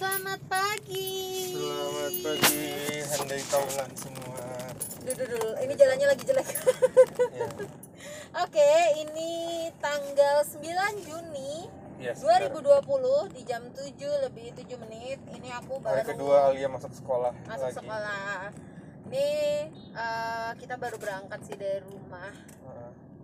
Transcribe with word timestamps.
Selamat 0.00 0.40
pagi. 0.48 1.12
Selamat 1.52 2.14
pagi, 2.24 2.64
handai 3.04 3.42
taulan 3.52 3.90
semua. 3.92 4.48
Dulu 5.04 5.24
dulu, 5.28 5.50
ini 5.60 5.76
jalannya 5.76 6.06
lagi 6.08 6.24
jelek. 6.24 6.48
Ya, 6.48 6.56
Oke, 8.48 8.72
ini 8.96 9.68
tanggal 9.76 10.40
9 10.40 11.04
Juni 11.04 11.68
yes, 12.00 12.24
2020 12.24 13.36
di 13.36 13.42
jam 13.44 13.60
7 13.76 14.24
lebih 14.24 14.56
7 14.56 14.72
menit. 14.88 15.20
Ini 15.36 15.52
aku 15.60 15.84
benar. 15.84 16.00
Hari 16.00 16.08
baru 16.08 16.12
kedua 16.16 16.36
Alia 16.48 16.72
masuk 16.72 16.96
sekolah 16.96 17.36
masuk 17.44 17.68
lagi. 17.68 17.76
sekolah. 17.84 18.40
Ini 19.04 19.28
eh, 20.00 20.50
kita 20.64 20.80
baru 20.80 20.96
berangkat 20.96 21.44
sih 21.44 21.60
dari 21.60 21.84
rumah. 21.84 22.32
Heeh. 22.32 22.79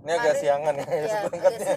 Ini 0.06 0.14
agak 0.14 0.34
siangan 0.38 0.74
ya, 0.76 0.86
Iya, 0.86 1.18
berangkatnya. 1.26 1.74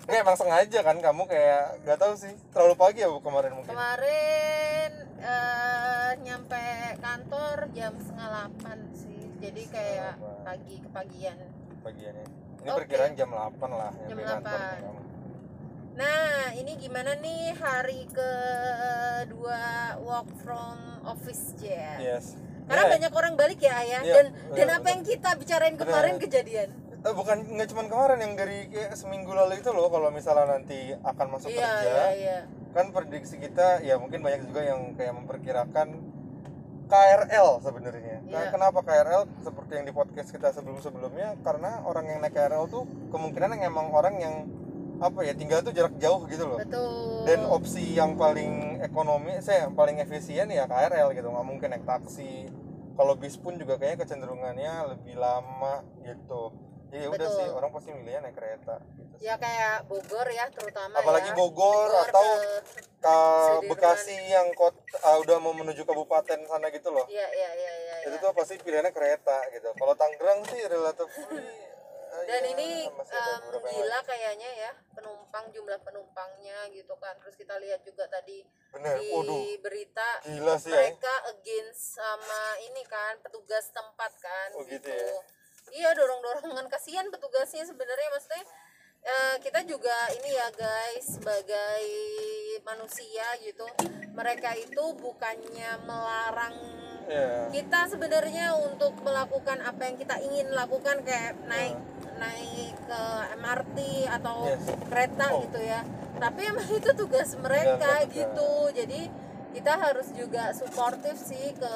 Ini 0.00 0.16
emang 0.16 0.32
sengaja 0.32 0.78
kan 0.80 0.96
kamu 0.96 1.22
kayak 1.28 1.84
gak 1.84 1.98
tahu 2.00 2.16
sih 2.16 2.32
terlalu 2.50 2.72
pagi 2.74 3.04
ya 3.04 3.12
Bu, 3.12 3.20
kemarin 3.20 3.52
mungkin. 3.52 3.68
Kemarin 3.68 4.90
eh, 5.20 6.10
nyampe 6.24 6.64
kantor 6.96 7.68
jam 7.70 7.92
setengah 7.94 8.28
8 8.56 8.64
sih. 8.96 9.20
Jadi 9.38 9.62
kayak 9.68 10.16
delapan. 10.16 10.40
pagi 10.42 10.74
kepagian. 10.80 11.36
Pagiannya. 11.80 12.26
Ini 12.60 12.68
Oke. 12.70 12.78
perkiraan 12.80 13.12
jam 13.12 13.28
8 13.28 13.36
lah 13.70 13.92
Jam 13.98 14.16
nyampe 14.16 14.24
kantor 14.26 14.56
8. 14.56 14.64
nih 14.64 14.80
kamu. 14.80 15.00
Nah, 15.90 16.24
ini 16.56 16.72
gimana 16.76 17.12
nih 17.14 17.42
hari 17.52 18.08
kedua 18.08 19.60
work 20.00 20.32
from 20.40 20.76
office 21.04 21.52
ya? 21.58 22.00
Yes. 22.00 22.40
Karena 22.64 22.86
Iya. 22.86 22.92
banyak 22.96 23.12
orang 23.12 23.34
balik 23.34 23.60
ya 23.60 23.74
ayah. 23.76 24.00
Iya, 24.00 24.14
dan 24.14 24.26
benar, 24.32 24.56
dan 24.56 24.68
apa 24.72 24.86
yang 24.88 25.02
kita 25.02 25.30
bicarain 25.36 25.76
kemarin 25.76 26.16
Benar. 26.16 26.24
kejadian. 26.24 26.70
Eh, 27.00 27.14
bukan 27.16 27.48
nggak 27.56 27.68
cuma 27.72 27.88
kemarin 27.88 28.20
yang 28.20 28.34
dari 28.36 28.68
kayak 28.68 28.92
seminggu 28.92 29.32
lalu 29.32 29.56
itu 29.56 29.72
loh 29.72 29.88
kalau 29.88 30.12
misalnya 30.12 30.60
nanti 30.60 30.92
akan 31.00 31.26
masuk 31.32 31.48
Iya 31.48 31.64
kerja 31.64 31.88
iya 31.88 32.06
iya. 32.12 32.38
kan 32.76 32.92
prediksi 32.92 33.40
kita 33.40 33.80
ya 33.80 33.96
mungkin 33.96 34.20
banyak 34.20 34.44
juga 34.44 34.60
yang 34.68 34.92
kayak 34.94 35.16
memperkirakan 35.16 35.88
KRL 36.90 37.48
sebenarnya. 37.62 38.18
Nah, 38.26 38.42
Iya. 38.44 38.50
kenapa 38.50 38.82
KRL 38.82 39.22
seperti 39.40 39.72
yang 39.78 39.86
di 39.86 39.94
podcast 39.94 40.28
kita 40.28 40.50
sebelum-sebelumnya 40.50 41.38
karena 41.40 41.86
orang 41.86 42.04
yang 42.04 42.18
naik 42.20 42.34
KRL 42.34 42.66
tuh 42.66 42.82
kemungkinan 43.08 43.56
yang 43.56 43.72
emang 43.72 43.94
orang 43.94 44.18
yang 44.18 44.34
apa 45.00 45.24
ya 45.24 45.32
tinggal 45.32 45.64
tuh 45.64 45.72
jarak 45.72 45.96
jauh 45.96 46.28
gitu 46.28 46.44
loh. 46.44 46.58
Betul. 46.60 47.24
Dan 47.24 47.48
opsi 47.48 47.96
yang 47.96 48.20
paling 48.20 48.84
ekonomi, 48.84 49.40
saya 49.40 49.64
yang 49.64 49.72
paling 49.72 49.96
efisien 49.96 50.52
ya 50.52 50.68
KRL 50.68 51.16
gitu, 51.16 51.32
nggak 51.32 51.46
mungkin 51.46 51.68
naik 51.72 51.86
taksi. 51.88 52.50
Kalau 52.92 53.16
bis 53.16 53.40
pun 53.40 53.56
juga 53.56 53.80
kayaknya 53.80 54.04
kecenderungannya 54.04 54.72
lebih 54.92 55.16
lama 55.16 55.80
gitu. 56.04 56.52
Jadi 56.90 57.06
ya 57.06 57.08
udah 57.08 57.22
Betul. 57.22 57.38
sih 57.38 57.46
orang 57.48 57.70
pasti 57.70 57.90
milihnya 57.94 58.20
naik 58.20 58.34
kereta. 58.34 58.74
Gitu. 58.82 59.14
ya 59.20 59.36
kayak 59.36 59.84
Bogor 59.84 60.26
ya 60.26 60.48
terutama 60.48 60.96
Apalagi 60.96 61.30
ya. 61.30 61.36
Bogor 61.36 61.90
atau 62.02 62.26
ke- 62.40 62.62
ke. 62.98 63.18
Bekasi 63.68 64.16
yang 64.26 64.48
kot 64.52 64.74
uh, 64.96 65.16
udah 65.20 65.36
mau 65.38 65.52
menuju 65.52 65.84
kabupaten 65.84 66.40
sana 66.42 66.66
gitu 66.68 66.90
loh. 66.90 67.06
Iya 67.06 67.30
iya 67.30 67.50
iya 67.54 67.72
iya. 67.78 67.94
Itu 68.02 68.16
iya. 68.16 68.24
tuh 68.24 68.34
pasti 68.34 68.58
pilihannya 68.58 68.90
kereta 68.90 69.38
gitu. 69.52 69.70
Kalau 69.70 69.94
Tangerang 69.94 70.42
sih 70.48 70.66
relatif 70.66 71.08
uh, 71.14 72.24
Dan 72.26 72.42
ya, 72.42 72.50
ini 72.50 72.90
yang 72.90 73.42
gila 73.62 73.98
kayaknya 74.02 74.50
ya 74.50 74.72
penumpang 74.90 75.46
jumlah 75.52 75.78
penumpangnya 75.78 76.66
gitu 76.72 76.96
kan. 76.96 77.14
Terus 77.20 77.36
kita 77.36 77.54
lihat 77.60 77.84
juga 77.84 78.08
tadi 78.08 78.42
Bener. 78.72 78.98
di 78.98 79.14
Waduh, 79.14 79.62
berita 79.62 80.08
gila 80.26 80.58
sih 80.58 80.72
ya. 80.72 80.90
mereka 80.90 81.14
against 81.30 82.00
sama 82.00 82.42
ini 82.58 82.82
kan 82.82 83.20
petugas 83.20 83.68
tempat 83.70 84.10
kan 84.16 84.48
Oh, 84.56 84.64
gitu 84.64 84.90
ya. 84.90 85.14
Iya 85.72 85.90
dorong 85.92 86.20
dorongan 86.20 86.66
kasihan 86.66 87.06
petugasnya 87.06 87.62
sebenarnya 87.62 88.08
maksudnya 88.10 88.44
eh, 89.02 89.36
kita 89.40 89.60
juga 89.64 89.92
ini 90.12 90.30
ya 90.30 90.48
guys 90.52 91.16
sebagai 91.16 91.82
manusia 92.60 93.24
gitu 93.40 93.64
mereka 94.12 94.54
itu 94.54 94.84
bukannya 94.94 95.70
melarang 95.82 96.56
Iya. 97.02 97.50
kita 97.50 97.90
sebenarnya 97.90 98.54
untuk 98.54 98.94
melakukan 99.00 99.58
apa 99.60 99.82
yang 99.82 99.96
kita 99.96 100.14
ingin 100.20 100.46
lakukan 100.52 101.02
kayak 101.02 101.34
naik 101.42 101.74
naik 102.14 102.70
ke 102.80 103.02
MRT 103.34 103.78
atau 104.06 104.46
Yes. 104.46 104.62
kereta 104.86 105.26
Oh. 105.28 105.42
gitu 105.42 105.58
ya 105.58 105.82
tapi 106.16 106.40
emang 106.44 106.68
itu 106.78 106.90
tugas 106.94 107.34
mereka 107.34 107.98
benar. 107.98 108.14
gitu 108.14 108.50
jadi 108.70 109.10
kita 109.50 109.72
harus 109.74 110.06
juga 110.14 110.54
suportif 110.54 111.18
sih 111.18 111.50
ke 111.50 111.72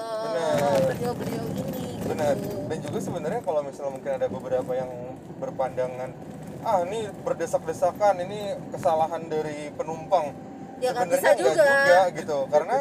beliau-beliau 0.87 1.45
ini 1.51 1.64
Benar. 2.15 2.37
Dan 2.71 2.79
juga 2.79 2.99
sebenarnya 3.03 3.41
kalau 3.43 3.61
misalnya 3.67 3.93
mungkin 3.99 4.13
ada 4.15 4.27
beberapa 4.31 4.73
yang 4.73 4.91
berpandangan 5.43 6.11
ah 6.65 6.81
ini 6.81 7.13
berdesak-desakan 7.21 8.25
ini 8.25 8.57
kesalahan 8.73 9.29
dari 9.29 9.69
penumpang. 9.75 10.33
Ya, 10.81 10.97
sebenarnya 10.97 11.13
bisa 11.13 11.29
nggak 11.29 11.39
juga. 11.43 11.65
juga 11.69 12.01
gitu. 12.17 12.39
Karena 12.49 12.79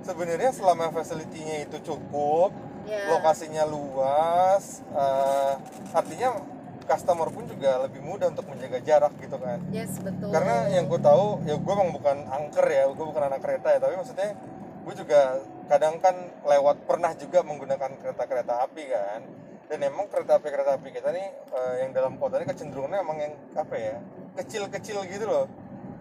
sebenarnya 0.00 0.50
selama 0.54 0.84
facility-nya 0.94 1.56
itu 1.68 1.76
cukup, 1.84 2.54
Ya. 2.86 3.10
lokasinya 3.10 3.66
luas, 3.66 4.78
eh, 4.88 5.52
artinya 5.90 6.38
customer 6.86 7.26
pun 7.34 7.50
juga 7.50 7.82
lebih 7.82 7.98
mudah 7.98 8.30
untuk 8.30 8.46
menjaga 8.46 8.78
jarak 8.78 9.12
gitu 9.18 9.34
kan. 9.42 9.58
yes 9.74 9.98
betul 9.98 10.30
Karena 10.30 10.70
yang 10.70 10.86
gue 10.86 11.00
tahu, 11.02 11.42
ya 11.42 11.58
gue 11.58 11.72
emang 11.74 11.90
bukan 11.90 12.16
angker 12.30 12.62
ya, 12.62 12.86
gue 12.86 13.06
bukan 13.10 13.26
anak 13.26 13.42
kereta 13.42 13.74
ya, 13.74 13.78
tapi 13.82 13.98
maksudnya 13.98 14.38
gue 14.86 14.94
juga 14.94 15.42
kadang 15.66 15.98
kan 15.98 16.14
lewat 16.46 16.86
pernah 16.86 17.12
juga 17.14 17.42
menggunakan 17.42 17.98
kereta-kereta 17.98 18.64
api 18.66 18.84
kan. 18.90 19.20
Dan 19.66 19.82
emang 19.82 20.06
kereta 20.06 20.38
api 20.38 20.46
kereta 20.46 20.78
api 20.78 20.88
kita 20.94 21.10
nih 21.10 21.26
eh, 21.26 21.74
yang 21.82 21.90
dalam 21.90 22.16
kota 22.22 22.38
ini 22.38 22.46
kecenderungannya 22.46 23.00
emang 23.02 23.18
yang 23.18 23.34
apa 23.58 23.74
ya 23.74 23.96
kecil-kecil 24.38 25.02
gitu 25.10 25.26
loh. 25.26 25.46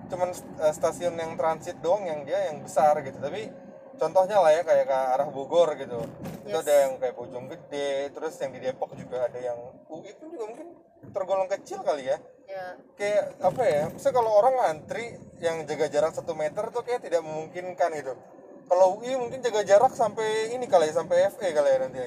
Cuman 0.10 0.30
eh, 0.32 0.74
stasiun 0.74 1.18
yang 1.18 1.34
transit 1.34 1.82
doang 1.82 2.06
yang 2.06 2.22
dia 2.24 2.54
yang 2.54 2.62
besar 2.62 3.02
gitu. 3.02 3.18
Tapi 3.18 3.50
contohnya 3.98 4.38
lah 4.38 4.54
ya 4.54 4.62
kayak 4.62 4.86
ke 4.86 4.98
arah 5.18 5.30
Bogor 5.34 5.74
gitu. 5.76 5.98
Itu 6.46 6.54
Yes. 6.54 6.62
ada 6.62 6.74
yang 6.86 6.94
kayak 7.02 7.18
Bojonggede, 7.18 8.14
terus 8.14 8.38
yang 8.38 8.54
di 8.54 8.62
Depok 8.62 8.94
juga 8.94 9.26
ada 9.26 9.40
yang 9.42 9.58
UI 9.90 10.14
pun 10.14 10.30
juga 10.30 10.46
mungkin 10.46 10.78
tergolong 11.10 11.50
kecil 11.50 11.82
kali 11.82 12.06
ya 12.06 12.18
ya 12.46 12.78
kayak 12.98 13.42
apa 13.42 13.62
ya 13.66 13.84
misalnya 13.90 14.16
kalau 14.22 14.32
orang 14.38 14.54
ngantri 14.62 15.18
yang 15.42 15.66
jaga 15.66 15.90
jarak 15.90 16.14
satu 16.14 16.38
meter 16.38 16.70
tuh 16.70 16.86
kayak 16.86 17.02
tidak 17.02 17.26
memungkinkan 17.26 17.90
gitu 17.98 18.14
kalau 18.66 18.98
UI 18.98 19.14
mungkin 19.16 19.40
jaga 19.40 19.62
jarak 19.62 19.94
sampai 19.94 20.52
ini 20.52 20.66
kali 20.66 20.90
ya 20.90 20.94
sampai 20.98 21.30
FE 21.30 21.48
kali 21.52 21.70
ya 21.70 21.78
nanti 21.82 22.00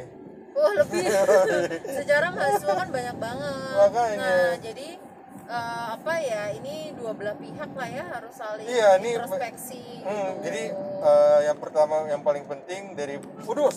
wah 0.58 0.72
lebih. 0.74 1.04
Sejarah 2.02 2.30
mahasiswa 2.34 2.72
kan 2.74 2.88
banyak 2.90 3.16
banget. 3.16 3.74
Makanya. 3.78 4.16
nah 4.18 4.50
jadi 4.58 4.88
eh, 5.46 5.86
apa 5.94 6.14
ya 6.18 6.42
ini 6.52 6.92
dua 6.98 7.14
belah 7.14 7.38
pihak 7.38 7.70
lah 7.72 7.88
ya 7.88 8.04
harus 8.10 8.34
saling 8.34 8.66
Iya, 8.66 8.98
ini- 8.98 9.14
introspeksi 9.14 9.82
hmm, 10.02 10.10
gitu. 10.10 10.42
jadi 10.42 10.62
eh, 10.98 11.40
yang 11.46 11.58
pertama 11.62 12.10
yang 12.10 12.22
paling 12.26 12.42
penting 12.44 12.98
dari 12.98 13.22
waduh 13.46 13.70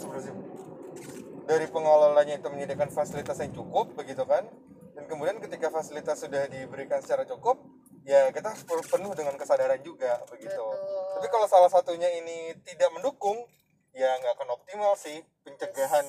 dari 1.42 1.66
pengelolanya 1.68 2.40
itu 2.40 2.48
menyediakan 2.48 2.90
fasilitas 2.90 3.36
yang 3.42 3.52
cukup 3.52 3.92
begitu 3.94 4.24
kan? 4.24 4.46
Dan 4.96 5.04
kemudian 5.08 5.36
ketika 5.38 5.68
fasilitas 5.68 6.20
sudah 6.20 6.48
diberikan 6.48 7.02
secara 7.04 7.28
cukup 7.28 7.60
ya 8.02 8.34
kita 8.34 8.50
harus 8.54 8.88
penuh 8.90 9.14
dengan 9.14 9.38
kesadaran 9.38 9.82
juga 9.86 10.18
begitu 10.26 10.50
Betul. 10.58 11.14
tapi 11.18 11.28
kalau 11.30 11.48
salah 11.50 11.70
satunya 11.70 12.10
ini 12.18 12.58
tidak 12.66 12.90
mendukung 12.94 13.46
ya 13.94 14.18
nggak 14.18 14.34
akan 14.40 14.58
optimal 14.58 14.98
sih 14.98 15.22
pencegahan 15.46 16.06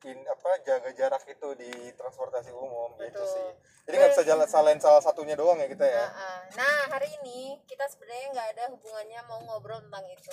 in, 0.00 0.16
apa 0.24 0.50
jaga 0.64 0.90
jarak 0.96 1.20
itu 1.28 1.48
di 1.60 1.92
transportasi 1.92 2.48
umum 2.56 2.96
gitu 2.96 3.20
Betul. 3.20 3.28
sih 3.28 3.48
jadi 3.84 3.94
nggak 4.00 4.12
bisa 4.16 4.24
jalan 4.24 4.48
salahin 4.48 4.80
salah 4.80 5.02
satunya 5.04 5.36
doang 5.36 5.60
ya 5.60 5.68
kita 5.68 5.84
ya 5.84 6.08
Nah, 6.08 6.12
ah. 6.16 6.40
nah 6.56 6.78
hari 6.96 7.08
ini 7.20 7.60
kita 7.68 7.84
sebenarnya 7.84 8.26
nggak 8.32 8.48
ada 8.56 8.64
hubungannya 8.72 9.20
mau 9.28 9.40
ngobrol 9.44 9.80
tentang 9.84 10.04
itu. 10.08 10.32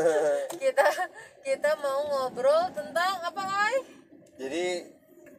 kita 0.62 0.88
kita 1.44 1.70
mau 1.84 2.00
ngobrol 2.08 2.72
tentang 2.72 3.20
apa 3.20 3.42
Ay? 3.44 3.76
jadi 4.40 4.64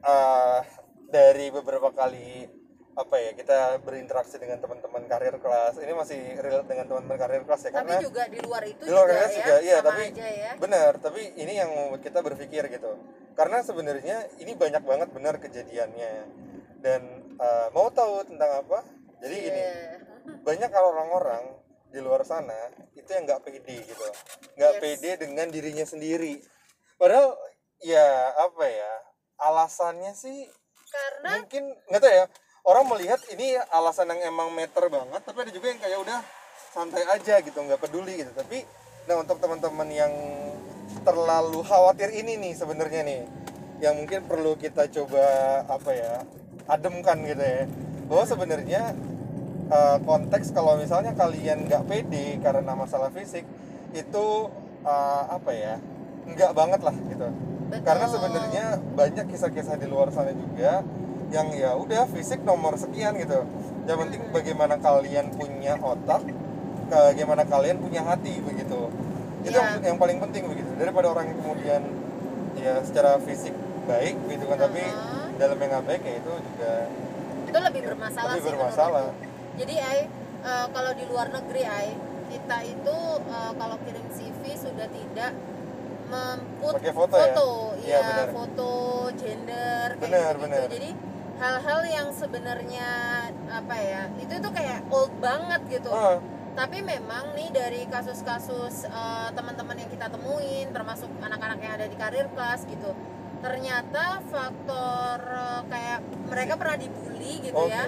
eh, 0.03 0.59
dari 1.09 1.47
beberapa 1.49 1.89
kali 1.89 2.64
apa 2.95 3.15
ya 3.19 3.31
kita 3.35 3.57
berinteraksi 3.83 4.39
dengan 4.39 4.55
teman-teman 4.57 5.03
karir 5.03 5.35
kelas 5.35 5.75
ini 5.77 5.91
masih 5.91 6.15
relate 6.39 6.63
dengan 6.65 6.87
teman-teman 6.87 7.17
karir 7.17 7.43
kelas 7.43 7.61
ya 7.61 7.69
Tapi 7.69 7.75
karena 7.75 7.95
juga 7.99 8.23
di 8.25 8.39
luar 8.39 8.63
itu 8.63 8.81
di 8.81 8.89
luar 8.89 9.03
juga 9.03 9.13
kelas 9.13 9.27
ya, 9.27 9.37
juga 9.37 9.55
iya 9.59 9.77
tapi 9.83 10.03
aja 10.09 10.27
ya. 10.31 10.51
benar 10.55 10.91
tapi 10.97 11.21
ini 11.35 11.53
yang 11.53 11.69
membuat 11.69 12.01
kita 12.01 12.19
berpikir 12.23 12.63
gitu 12.71 12.91
karena 13.35 13.57
sebenarnya 13.59 14.17
ini 14.39 14.55
banyak 14.55 14.79
banget 14.81 15.09
benar 15.11 15.35
kejadiannya 15.37 16.13
dan 16.79 17.01
eh, 17.35 17.67
mau 17.69 17.91
tahu 17.91 18.23
tentang 18.25 18.63
apa 18.63 18.79
jadi 19.19 19.35
gini 19.43 19.59
Iya. 19.59 20.39
banyak 20.41 20.71
orang-orang 20.71 21.43
di 21.85 21.99
luar 21.99 22.23
sana 22.23 22.55
itu 22.91 23.05
yang 23.05 23.27
nggak 23.27 23.43
pede 23.43 23.75
gitu 23.83 24.07
nggak 24.55 24.73
Yes. 24.73 24.81
pede 24.81 25.11
dengan 25.19 25.51
dirinya 25.51 25.83
sendiri 25.83 26.39
padahal 26.95 27.35
ya 27.77 28.07
apa 28.33 28.65
ya 28.65 28.91
alasannya 29.37 30.15
sih 30.15 30.47
Karena 30.87 31.43
mungkin 31.43 31.75
nggak 31.85 31.99
tahu 31.99 32.13
ya 32.13 32.25
orang 32.65 32.85
melihat 32.89 33.21
ini 33.29 33.57
alasan 33.69 34.09
yang 34.09 34.33
emang 34.33 34.49
meter 34.51 34.89
banget 34.89 35.21
tapi 35.21 35.37
ada 35.45 35.51
juga 35.53 35.69
yang 35.69 35.79
kayak 35.79 35.99
udah 36.01 36.19
santai 36.73 37.05
aja 37.07 37.39
gitu 37.39 37.55
nggak 37.55 37.79
peduli 37.79 38.25
gitu 38.25 38.31
tapi 38.33 38.65
nah 39.05 39.21
untuk 39.21 39.37
teman-teman 39.37 39.87
yang 39.93 40.13
terlalu 41.05 41.61
khawatir 41.61 42.09
ini 42.09 42.41
nih 42.41 42.53
sebenarnya 42.57 43.05
nih 43.05 43.21
yang 43.79 43.93
mungkin 44.01 44.25
perlu 44.25 44.57
kita 44.57 44.89
coba 44.89 45.25
apa 45.69 45.91
ya 45.93 46.13
ademkan 46.65 47.21
gitu 47.21 47.45
ya 47.45 47.63
bahwa 48.09 48.23
sebenarnya 48.25 48.81
eh, 49.69 49.97
konteks 50.01 50.49
kalau 50.49 50.81
misalnya 50.81 51.13
kalian 51.13 51.69
nggak 51.69 51.85
pede 51.85 52.41
karena 52.41 52.73
masalah 52.73 53.13
fisik 53.13 53.45
itu 53.95 54.51
uh, 54.83 55.23
apa 55.31 55.51
ya 55.55 55.73
enggak 56.27 56.51
banget 56.51 56.81
lah 56.83 56.95
gitu 56.95 57.27
Betul. 57.71 57.81
karena 57.81 58.05
sebenarnya 58.11 58.65
banyak 58.93 59.25
kisah-kisah 59.31 59.75
di 59.79 59.87
luar 59.89 60.11
sana 60.11 60.35
juga 60.35 60.83
yang 61.27 61.47
ya 61.51 61.73
udah 61.73 62.05
fisik 62.07 62.41
nomor 62.41 62.75
sekian 62.75 63.15
gitu 63.15 63.41
yang 63.83 63.97
penting 63.99 64.21
bagaimana 64.29 64.75
kalian 64.77 65.29
punya 65.31 65.77
otak 65.77 66.21
bagaimana 66.85 67.43
kalian 67.43 67.77
punya 67.77 68.01
hati 68.01 68.39
begitu 68.39 68.89
itu 69.41 69.53
Iya. 69.53 69.61
yang, 69.77 69.93
yang 69.93 69.97
paling 69.97 70.17
penting 70.19 70.43
begitu 70.45 70.69
daripada 70.73 71.07
orang 71.07 71.29
yang 71.29 71.37
kemudian 71.39 71.81
ya 72.55 72.81
secara 72.81 73.17
fisik 73.19 73.53
baik 73.85 74.17
gitu 74.27 74.43
kan 74.45 74.57
tapi 74.59 74.81
Uh-huh. 74.81 75.29
dalam 75.37 75.53
yang 75.55 75.69
nggak 75.71 75.85
baik 75.85 76.01
ya 76.01 76.13
itu 76.15 76.31
juga 76.31 76.71
itu 77.45 77.57
lebih 77.59 77.81
bermasalah 77.85 78.31
Lebih 78.31 78.41
sih 78.41 78.51
bermasalah. 78.51 79.05
jadi 79.55 79.75
ai 79.79 79.99
eh, 80.41 80.65
kalau 80.67 80.91
di 80.93 81.03
luar 81.05 81.27
negeri 81.29 81.61
ai 81.63 81.89
kita 82.25 82.57
itu 82.63 82.97
eh, 83.21 83.51
kalau 83.53 83.75
kirim 83.81 84.05
CV 84.09 84.41
sudah 84.55 84.87
tidak 84.87 85.31
memput 86.05 86.73
Pakai 86.75 86.93
foto 86.93 87.15
ya? 87.15 87.33
Iya, 87.77 87.99
benar. 87.99 88.27
foto 88.31 88.69
gender 89.15 89.87
kayak 89.93 90.03
Benar, 90.03 90.33
gitu 90.35 90.65
jadi 90.71 90.89
hal-hal 91.35 91.81
yang 91.83 92.07
sebenarnya 92.15 92.89
apa 93.51 93.75
ya 93.75 94.01
itu 94.23 94.39
tuh 94.39 94.51
kayak 94.55 94.87
old 94.87 95.11
banget 95.19 95.61
gitu. 95.67 95.91
Ah, 95.91 96.23
tapi 96.55 96.79
memang 96.79 97.35
nih 97.35 97.51
dari 97.51 97.83
kasus-kasus 97.91 98.87
eh, 98.87 99.29
teman-teman 99.35 99.75
yang 99.75 99.91
kita 99.91 100.07
temuin 100.07 100.71
termasuk 100.71 101.11
anak-anak 101.19 101.59
yang 101.59 101.73
ada 101.75 101.87
di 101.91 101.97
karir 101.99 102.31
kelas 102.31 102.63
gitu 102.63 102.95
ternyata 103.43 104.23
faktor 104.31 105.19
eh, 105.19 105.61
kayak 105.67 105.99
mereka 106.31 106.53
pernah 106.55 106.77
dibully 106.79 107.43
gitu 107.43 107.59
oke. 107.59 107.69
ya 107.69 107.83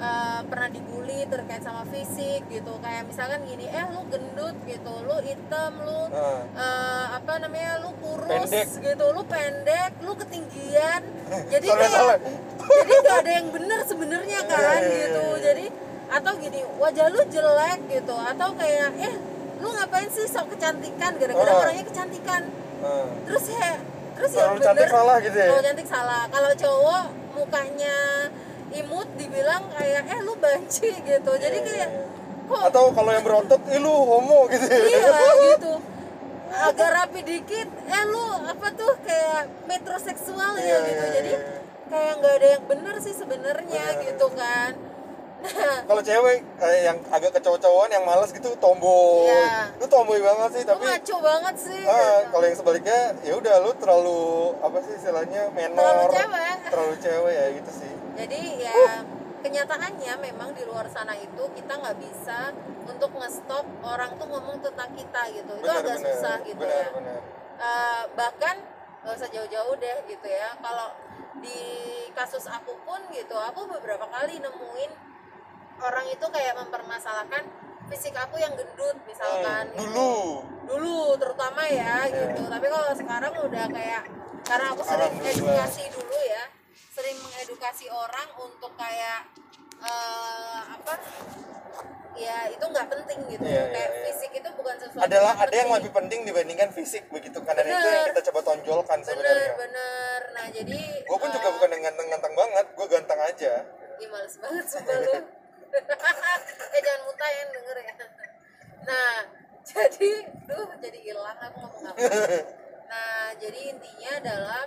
Eh, 0.00 0.40
pernah 0.48 0.64
dibully 0.66 1.28
terkait 1.28 1.60
sama 1.60 1.84
fisik 1.86 2.48
gitu. 2.48 2.72
Kayak 2.80 3.04
misalkan 3.04 3.44
gini 3.44 3.68
eh 3.68 3.84
lu 3.86 4.00
gendut 4.08 4.56
gitu. 4.64 4.94
Lu 5.04 5.20
hitam 5.20 5.72
lu 5.78 6.08
Ah, 6.08 6.40
eh, 6.48 7.06
apa 7.14 7.32
namanya 7.36 7.78
lu 7.78 7.92
kurus 7.94 8.48
Pendek. 8.48 8.66
gitu. 8.80 9.04
Lu 9.12 9.20
pendek 9.22 9.92
lu 10.00 10.16
ketinggian. 10.16 11.02
Jadi 11.52 11.66
kayak 11.68 12.16
jadi 12.56 12.92
nggak 12.96 13.16
ada 13.18 13.30
yang 13.30 13.48
benar 13.50 13.80
sebenarnya 13.82 14.40
kan 14.42 14.56
Iya, 14.56 14.72
iya, 14.80 14.98
gitu. 15.02 15.20
iya. 15.22 15.38
jadi 15.42 15.66
atau 16.10 16.32
gini 16.34 16.60
wajah 16.76 17.06
lu 17.06 17.20
jelek 17.26 17.80
gitu. 17.86 18.16
Atau 18.16 18.48
kayak 18.54 18.88
eh 18.96 19.14
lu 19.58 19.68
ngapain 19.70 20.08
sih 20.08 20.24
sok 20.24 20.48
kecantikan? 20.50 21.12
Gara-gara 21.14 21.50
Oh. 21.50 21.60
orangnya 21.60 21.84
kecantikan. 21.84 22.42
Ah. 22.80 23.04
terus 23.22 23.44
ya 23.46 23.76
terus 24.16 24.32
ya 24.32 24.48
Terlalu 24.48 24.60
cantik 24.62 24.88
salah 24.88 25.16
gitu 25.20 25.36
ya? 25.36 25.48
kalau 25.50 25.62
cantik 25.62 25.86
salah. 25.86 26.22
Kalau 26.26 26.50
cowok 26.54 27.04
mukanya 27.30 27.96
imut 28.72 29.08
dibilang 29.14 29.66
kayak 29.70 30.02
eh 30.06 30.20
lu 30.20 30.34
banci 30.34 30.90
gitu 30.94 31.30
jadi 31.34 31.56
Iya, 31.56 31.66
kayak 31.66 31.88
iya. 31.88 32.04
kok 32.46 32.60
atau 32.66 32.84
kalau 32.90 33.10
yang 33.10 33.22
berotot 33.22 33.62
ih 33.66 33.78
lu 33.78 33.90
homo 33.90 34.46
gitu 34.46 34.64
ya 34.64 34.78
iya 34.80 35.10
gitu 35.50 35.72
agak 36.50 36.90
rapi 36.92 37.20
dikit 37.22 37.68
eh 37.68 38.04
lu 38.04 38.22
apa 38.42 38.66
tuh 38.72 38.94
kayak 39.00 39.46
metroseksual 39.64 40.54
Iya, 40.56 40.66
ya 40.68 40.78
gitu 40.84 41.04
iya, 41.04 41.14
jadi 41.14 41.30
iya. 41.32 41.40
kayak 41.86 42.12
nggak 42.16 42.34
ada 42.36 42.48
yang 42.48 42.64
bener 42.64 42.94
sih 42.98 43.12
sebenarnya 43.12 43.84
gitu 44.04 44.26
kan 44.32 44.72
nah 45.40 45.80
kalau 45.88 46.02
cewek 46.02 46.44
kayak 46.54 46.80
yang 46.84 46.98
agak 47.08 47.32
kecowok-cowokan 47.32 47.90
yang 47.90 48.04
malas 48.04 48.28
gitu 48.28 48.52
tomboy 48.56 49.24
Iya. 49.24 49.72
lu 49.74 49.86
tomboy 49.86 50.20
banget 50.20 50.50
sih 50.52 50.62
lu 50.62 50.68
tapi 50.68 50.84
ngaco 50.84 51.16
banget 51.18 51.54
sih 51.56 51.82
ah, 51.82 51.96
gitu. 51.96 52.28
kalau 52.28 52.44
yang 52.44 52.58
sebaliknya 52.58 52.98
ya 53.20 53.32
udah 53.34 53.54
lu 53.58 53.70
terlalu 53.74 54.20
apa 54.60 54.78
sih 54.80 54.94
istilahnya 54.94 55.42
menor 55.50 55.80
Terlalu 55.80 56.04
cewek. 56.12 56.56
terlalu 56.68 56.94
cewek 56.98 57.32
ya 57.32 57.46
gitu 57.56 57.70
sih 57.72 57.92
jadi 58.20 58.40
ya 58.60 58.74
kenyataannya 59.40 60.14
memang 60.20 60.52
di 60.52 60.62
luar 60.68 60.84
sana 60.86 61.16
itu 61.16 61.42
kita 61.56 61.72
nggak 61.80 61.96
bisa 61.96 62.52
untuk 62.84 63.10
ngestop 63.16 63.64
orang 63.80 64.12
tuh 64.20 64.28
ngomong 64.28 64.60
tentang 64.60 64.92
kita 64.92 65.22
gitu. 65.32 65.52
Itu 65.56 65.64
benar 65.64 65.80
agak 65.80 65.96
benar. 65.96 66.08
susah 66.12 66.36
gitu 66.44 66.60
benar 66.60 66.76
ya. 66.76 66.88
benar. 66.92 67.20
Eh, 67.60 68.02
bahkan 68.12 68.56
nggak 69.00 69.14
usah 69.16 69.28
jauh-jauh 69.32 69.74
deh 69.80 69.98
gitu 70.06 70.26
ya. 70.28 70.52
Kalau 70.60 70.88
di 71.40 71.60
kasus 72.12 72.44
aku 72.44 72.76
pun 72.84 73.00
gitu 73.10 73.32
aku 73.32 73.64
beberapa 73.64 74.04
kali 74.04 74.36
nemuin 74.38 74.90
orang 75.80 76.04
itu 76.12 76.26
kayak 76.28 76.60
mempermasalahkan 76.60 77.48
fisik 77.88 78.12
aku 78.12 78.36
yang 78.36 78.52
gendut 78.52 78.96
misalkan 79.08 79.72
Hmm, 79.72 79.80
gitu. 79.80 79.88
dulu. 79.88 80.14
Dulu 80.68 80.98
terutama 81.16 81.64
ya 81.64 82.04
gitu. 82.06 82.44
Tapi 82.44 82.66
kalau 82.68 82.92
sekarang 82.92 83.32
udah 83.40 83.66
kayak 83.72 84.04
karena 84.44 84.66
aku 84.68 84.82
sering 84.84 85.14
edukasi 85.16 85.88
dulu 85.88 86.16
ya 86.28 86.44
sering 86.92 87.16
mengedukasi 87.22 87.86
orang 87.90 88.28
untuk 88.38 88.72
kayak 88.76 89.26
eh, 89.80 90.60
apa? 90.76 90.94
Ya 92.18 92.50
itu 92.50 92.64
nggak 92.66 92.88
penting 92.90 93.18
gitu. 93.32 93.46
Iya, 93.46 93.54
iya, 93.54 93.64
kayak 93.70 93.90
iya. 93.90 94.02
fisik 94.10 94.30
itu 94.34 94.48
bukan 94.58 94.76
sesuatu 94.76 95.06
adalah 95.06 95.32
ada 95.38 95.54
yang 95.54 95.70
penting. 95.70 95.76
lebih 95.78 95.92
penting 95.94 96.20
dibandingkan 96.26 96.68
fisik 96.74 97.04
begitu 97.08 97.38
kan? 97.40 97.54
Dan 97.56 97.70
itu 97.70 97.78
Bener. 97.78 97.94
yang 97.94 98.08
kita 98.12 98.22
coba 98.30 98.40
tonjolkan 98.52 98.98
bener 99.00 99.08
sebenarnya. 99.08 99.52
bener. 99.56 100.20
Nah 100.34 100.46
jadi 100.50 100.80
gue 101.06 101.16
pun 101.16 101.30
juga 101.30 101.48
eh, 101.48 101.52
bukan 101.56 101.68
yang 101.70 101.82
ganteng-ganteng 101.88 102.34
banget 102.34 102.66
gue 102.76 102.86
ganteng 102.90 103.20
aja. 103.22 103.52
Ih 104.00 104.08
males 104.10 104.34
banget 104.42 104.64
sumpah 104.68 104.98
lu. 105.00 105.14
Eh 106.74 106.80
jangan 106.82 107.00
muntah 107.06 107.30
ya 107.30 107.42
denger 107.46 107.76
ya. 107.78 107.94
Nah 108.82 109.14
jadi 109.62 110.10
Duh 110.50 110.70
jadi 110.82 110.98
hilang 110.98 111.38
aku 111.38 111.56
ngomong 111.62 111.84
apa? 111.94 111.98
Nah 112.90 113.30
jadi 113.38 113.70
intinya 113.70 114.10
adalah 114.18 114.62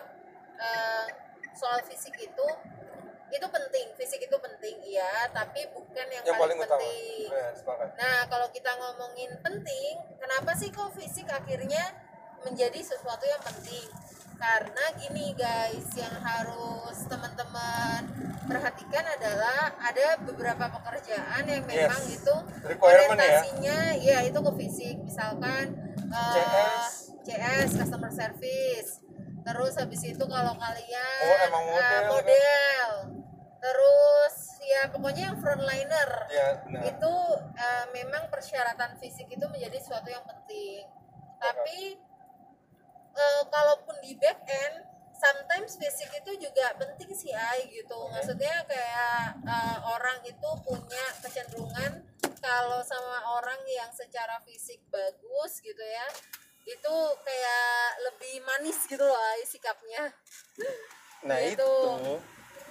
eh, 0.63 1.05
Soal 1.53 1.79
fisik 1.85 2.13
itu 2.17 2.47
Itu 3.33 3.47
penting 3.49 3.87
Fisik 3.97 4.21
itu 4.25 4.37
penting 4.37 4.75
iya 4.85 5.29
Tapi 5.29 5.65
bukan 5.73 6.05
yang, 6.09 6.23
yang 6.25 6.37
paling 6.37 6.57
utama 6.57 6.77
penting 6.77 7.29
benar 7.29 7.53
sepakat 7.53 7.87
Nah, 7.97 8.19
kalau 8.29 8.47
kita 8.53 8.71
ngomongin 8.77 9.31
penting, 9.41 9.93
kenapa 10.17 10.51
sih 10.53 10.69
kok 10.69 10.93
fisik 10.93 11.25
akhirnya 11.29 11.93
menjadi 12.43 12.79
sesuatu 12.83 13.23
yang 13.23 13.39
penting? 13.39 13.87
Karena 14.35 14.91
gini 14.99 15.31
guys, 15.39 15.87
yang 15.95 16.19
harus 16.19 16.97
teman-teman 17.07 18.03
perhatikan 18.43 19.05
adalah 19.07 19.71
ada 19.79 20.19
beberapa 20.19 20.67
pekerjaan 20.67 21.47
yang 21.47 21.63
memang 21.63 22.01
Yes. 22.03 22.19
itu 22.19 22.35
ya? 22.67 22.75
orientasinya 22.75 23.79
ya 23.95 24.17
itu 24.27 24.35
ke 24.35 24.51
fisik. 24.59 24.95
Misalkan 24.99 25.71
eh, 26.11 26.33
CS. 26.35 26.85
CS 27.23 27.69
customer 27.79 28.11
service. 28.11 28.99
Terus 29.43 29.73
habis 29.75 30.01
itu 30.07 30.23
kalau 30.23 30.53
kalian 30.55 31.19
Oh, 31.27 31.37
emang 31.47 31.63
eh, 31.67 31.71
model 31.71 31.83
kan? 31.83 32.03
model. 32.09 32.89
Terus 33.59 34.35
ya 34.63 34.81
pokoknya 34.91 35.23
yang 35.31 35.37
frontliner. 35.39 36.11
Ya 36.31 36.47
benar. 36.63 36.81
Itu 36.87 37.13
eh, 37.55 37.85
memang 37.91 38.31
persyaratan 38.31 38.95
fisik 38.99 39.27
itu 39.27 39.45
menjadi 39.51 39.77
sesuatu 39.83 40.07
yang 40.07 40.23
penting. 40.23 40.87
Tapi 41.39 41.99
eh, 43.13 43.41
kalaupun 43.47 43.99
di 43.99 44.15
back 44.15 44.39
end 44.47 44.75
sometimes 45.13 45.79
fisik 45.79 46.11
itu 46.11 46.31
juga 46.49 46.75
penting 46.75 47.11
sih 47.11 47.31
ay 47.31 47.67
gitu. 47.71 47.99
Maksudnya 48.11 48.63
kayak 48.63 49.43
eh, 49.43 49.77
orang 49.83 50.19
itu 50.23 50.49
punya 50.63 51.05
kecenderungan 51.19 52.03
kalau 52.43 52.83
sama 52.83 53.23
orang 53.39 53.59
yang 53.67 53.87
secara 53.95 54.39
fisik 54.43 54.83
bagus 54.91 55.63
gitu 55.63 55.79
ya 55.79 56.07
itu 56.63 56.95
kayak 57.21 57.67
lebih 58.01 58.33
manis 58.43 58.79
gitu 58.87 59.03
loh 59.03 59.19
sikapnya 59.43 60.11
nah 61.23 61.37
Gitu. 61.39 61.59
itu 61.59 61.73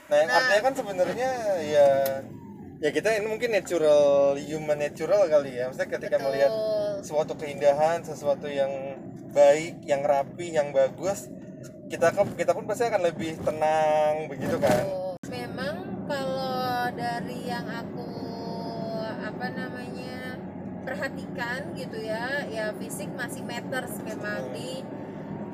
nah 0.08 0.16
yang 0.18 0.28
Nah. 0.28 0.38
artinya 0.40 0.60
kan 0.64 0.74
sebenarnya 0.74 1.30
ya 1.62 1.88
ya 2.78 2.90
kita 2.90 3.14
ini 3.14 3.28
mungkin 3.30 3.54
natural 3.54 4.34
human 4.36 4.76
natural 4.76 5.24
kali 5.26 5.56
ya 5.56 5.70
maksudnya 5.70 5.90
ketika 5.94 6.16
Betul. 6.18 6.26
melihat 6.28 6.52
suatu 7.00 7.32
keindahan 7.36 8.02
sesuatu 8.02 8.50
yang 8.50 8.72
baik 9.30 9.80
yang 9.86 10.02
rapi 10.02 10.52
yang 10.52 10.74
bagus 10.74 11.30
kita 11.88 12.10
kan 12.10 12.26
kita 12.34 12.52
pun 12.52 12.64
pasti 12.64 12.88
akan 12.88 13.02
lebih 13.04 13.36
tenang 13.40 14.26
begitu 14.28 14.56
kan 14.58 14.84
Tuh. 14.84 15.16
Memang 15.28 16.04
kalau 16.04 16.90
dari 16.92 17.48
yang 17.48 17.64
aku 17.64 18.08
apa 19.22 19.46
namanya 19.48 20.21
perhatikan 20.82 21.72
gitu 21.72 21.98
ya, 21.98 22.46
ya 22.46 22.74
fisik 22.74 23.10
masih 23.12 23.42
matters 23.42 23.94
memang 24.00 24.50
di 24.50 24.82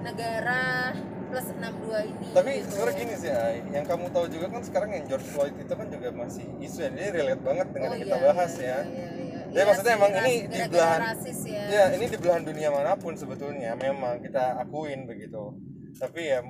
negara 0.00 0.94
plus 1.28 1.44
62 1.50 2.08
ini. 2.08 2.28
tapi 2.32 2.50
gitu. 2.56 2.73
sebenarnya 2.73 2.97
gini 2.97 3.14
sih 3.14 3.28
Ai, 3.30 3.61
yang 3.68 3.85
kamu 3.85 4.08
tahu 4.08 4.26
juga 4.26 4.49
kan 4.49 4.62
sekarang 4.62 4.90
yang 4.90 5.04
George 5.06 5.28
Floyd 5.28 5.54
itu 5.54 5.68
kan 5.70 5.87
juga 5.87 6.08
masih 6.11 6.49
isu 6.58 6.78
ya 6.80 6.88
ini 6.88 7.04
relate 7.11 7.42
banget 7.42 7.68
dengan 7.68 7.88
Oh, 7.88 7.94
yang 7.94 8.02
kita 8.02 8.16
iya, 8.16 8.25
bahas 8.25 8.52
iya, 8.54 8.64
ya 8.64 8.78
iya, 8.80 9.08
iya. 9.12 9.40
Jadi 9.44 9.52
Iya 9.54 9.64
maksudnya 9.64 9.87
sih, 9.87 9.99
emang 9.99 10.11
ras- 10.11 10.20
ini 10.23 10.35
di 10.47 10.61
belahan- 10.66 11.02
rasis 11.02 11.40
ya. 11.47 11.62
Ya, 11.66 11.85
ini 11.90 12.04
di 12.06 12.18
belahan 12.18 12.44
dunia 12.44 12.68
mana 12.68 12.92
pun 12.94 13.12
sebetulnya 13.14 13.70
memang 13.76 14.20
kita 14.20 14.44
akuin 14.58 15.04
begitu. 15.04 15.56
Tapi 15.94 16.20
ya 16.26 16.40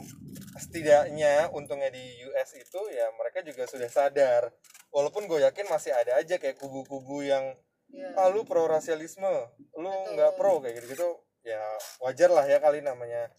setidaknya 0.56 1.32
untungnya 1.49 1.88
di 1.88 2.02
US 2.25 2.50
itu 2.54 2.80
ya 2.90 3.06
mereka 3.12 3.38
juga 3.40 3.64
sudah 3.64 3.87
sadar. 3.88 4.50
Walaupun 4.90 5.26
gue 5.26 5.38
yakin 5.40 5.66
masih 5.66 5.92
ada 5.92 6.16
aja 6.16 6.37
kayak 6.37 6.56
kubu-kubu 6.56 7.23
yang 7.23 7.54
Iya. 7.88 8.12
ah 8.21 8.28
lu 8.28 8.45
pro 8.45 8.68
rasialisme, 8.68 9.33
lu 9.80 9.90
nggak 10.14 10.37
pro 10.37 10.61
kayak 10.61 10.76
gitu-gitu. 10.80 11.09
Ya 11.45 11.62
wajar 12.04 12.28
lah 12.28 12.45
ya 12.45 12.61
kali 12.61 12.85
namanya 12.85 13.33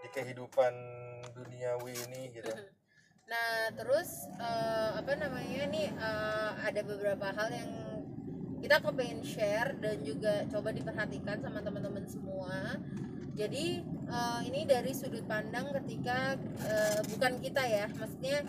di 0.00 0.08
kehidupan 0.08 0.72
duniawi 1.36 1.92
ini 2.08 2.32
gitu. 2.32 2.48
Nah, 3.28 3.70
terus 3.76 4.26
eh, 4.40 4.90
apa 4.96 5.12
namanya 5.20 5.68
nih 5.68 5.88
eh, 5.92 6.50
ada 6.64 6.80
beberapa 6.82 7.28
hal 7.30 7.48
yang 7.52 7.70
kita 8.60 8.76
kepengen 8.80 9.22
share 9.24 9.72
dan 9.80 10.00
juga 10.04 10.44
coba 10.48 10.72
diperhatikan 10.72 11.40
sama 11.40 11.64
teman-teman 11.64 12.04
semua 12.04 12.76
jadi 13.32 13.80
eh, 13.86 14.40
ini 14.52 14.68
dari 14.68 14.92
sudut 14.92 15.24
pandang 15.24 15.72
ketika 15.80 16.36
eh, 16.66 17.00
bukan 17.08 17.40
kita 17.40 17.62
ya 17.64 17.86
maksudnya 17.88 18.44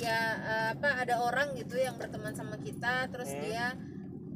ya 0.00 0.18
eh, 0.40 0.66
apa 0.78 1.04
ada 1.04 1.20
orang 1.20 1.52
gitu 1.60 1.76
yang 1.76 2.00
berteman 2.00 2.32
sama 2.32 2.56
kita 2.56 3.10
terus 3.12 3.28
Hmm. 3.36 3.42
dia 3.44 3.66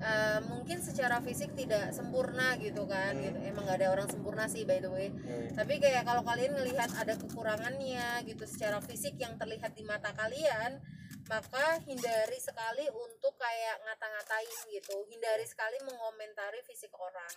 eh, 0.04 0.40
mungkin 0.44 0.78
secara 0.78 1.18
fisik 1.18 1.52
tidak 1.54 1.90
sempurna 1.90 2.54
gitu 2.56 2.84
kan 2.84 3.12
Hmm. 3.12 3.24
gitu. 3.24 3.38
emang 3.42 3.64
gak 3.64 3.80
ada 3.80 3.88
orang 3.90 4.04
sempurna 4.06 4.44
sih 4.44 4.62
by 4.62 4.78
the 4.78 4.88
way 4.88 5.08
Yoi. 5.08 5.48
tapi 5.52 5.80
kayak 5.80 6.04
kalau 6.04 6.20
kalian 6.20 6.52
ngelihat 6.52 6.92
ada 6.92 7.16
kekurangannya 7.16 8.20
gitu 8.22 8.44
secara 8.44 8.78
fisik 8.78 9.16
yang 9.16 9.34
terlihat 9.34 9.72
di 9.72 9.82
mata 9.82 10.12
kalian 10.12 10.76
maka 11.24 11.80
hindari 11.80 12.36
sekali 12.36 12.84
untuk 12.86 13.32
kayak 13.34 13.80
ngata-ngatain 13.80 14.52
gitu 14.70 15.08
hindari 15.08 15.44
sekali 15.44 15.80
mengomentari 15.82 16.60
fisik 16.62 16.92
orang 16.92 17.32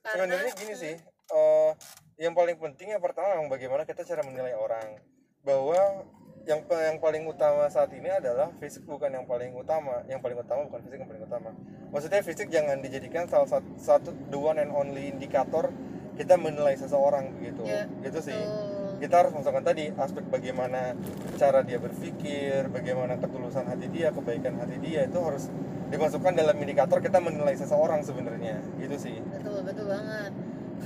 Karena- 0.00 0.24
sebenarnya 0.32 0.52
gini 0.54 0.74
sih 0.74 0.94
eh, 1.28 1.72
yang 2.18 2.32
paling 2.32 2.56
penting 2.56 2.88
yang 2.90 3.00
pertama 3.00 3.36
bagaimana 3.46 3.84
kita 3.84 4.00
cara 4.02 4.24
menilai 4.24 4.52
orang 4.52 4.96
bahwa 5.40 6.08
yang 6.46 6.60
yang 6.68 6.96
paling 7.02 7.24
utama 7.26 7.66
saat 7.72 7.90
ini 7.96 8.08
adalah 8.12 8.52
fisik 8.62 8.86
bukan 8.86 9.10
yang 9.10 9.26
paling 9.26 9.50
utama. 9.56 10.04
Yang 10.06 10.20
paling 10.22 10.38
utama 10.38 10.60
bukan 10.68 10.80
fisik 10.86 10.98
yang 11.02 11.10
paling 11.10 11.24
utama. 11.24 11.50
Maksudnya 11.90 12.20
fisik 12.22 12.48
jangan 12.52 12.78
dijadikan 12.84 13.24
salah 13.26 13.48
satu, 13.48 13.70
satu 13.80 14.10
the 14.28 14.38
one 14.38 14.60
and 14.60 14.70
only 14.70 15.08
indikator 15.10 15.72
kita 16.18 16.34
menilai 16.34 16.74
seseorang 16.74 17.30
begitu 17.38 17.62
Ya, 17.62 17.86
gitu 18.02 18.18
sih. 18.18 18.34
Tuh. 18.34 18.98
kita 18.98 19.22
harus 19.22 19.30
masukkan 19.30 19.62
tadi 19.62 19.94
aspek 19.94 20.26
bagaimana 20.26 20.98
cara 21.38 21.62
dia 21.62 21.78
berpikir, 21.78 22.66
bagaimana 22.66 23.14
ketulusan 23.22 23.70
hati 23.70 23.86
dia, 23.94 24.10
kebaikan 24.10 24.58
hati 24.58 24.74
dia 24.82 25.06
itu 25.06 25.18
harus 25.22 25.46
dimasukkan 25.94 26.34
dalam 26.34 26.58
indikator 26.58 26.98
kita 26.98 27.22
menilai 27.22 27.54
seseorang 27.54 28.02
sebenarnya. 28.02 28.58
Gitu 28.82 28.98
sih. 28.98 29.16
betul 29.22 29.62
betul 29.62 29.86
banget. 29.86 30.34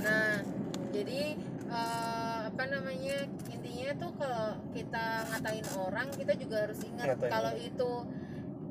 Nah 0.05 0.45
jadi 0.93 1.21
eh, 1.73 2.39
apa 2.53 2.63
namanya 2.69 3.17
intinya 3.63 3.91
tuh 3.95 4.11
kalau 4.19 4.47
kita 4.75 5.05
ngatain 5.31 5.67
orang 5.79 6.07
kita 6.11 6.33
juga 6.35 6.57
harus 6.67 6.79
ingat 6.83 7.07
Ngatain. 7.15 7.31
kalau 7.31 7.53
itu 7.55 7.91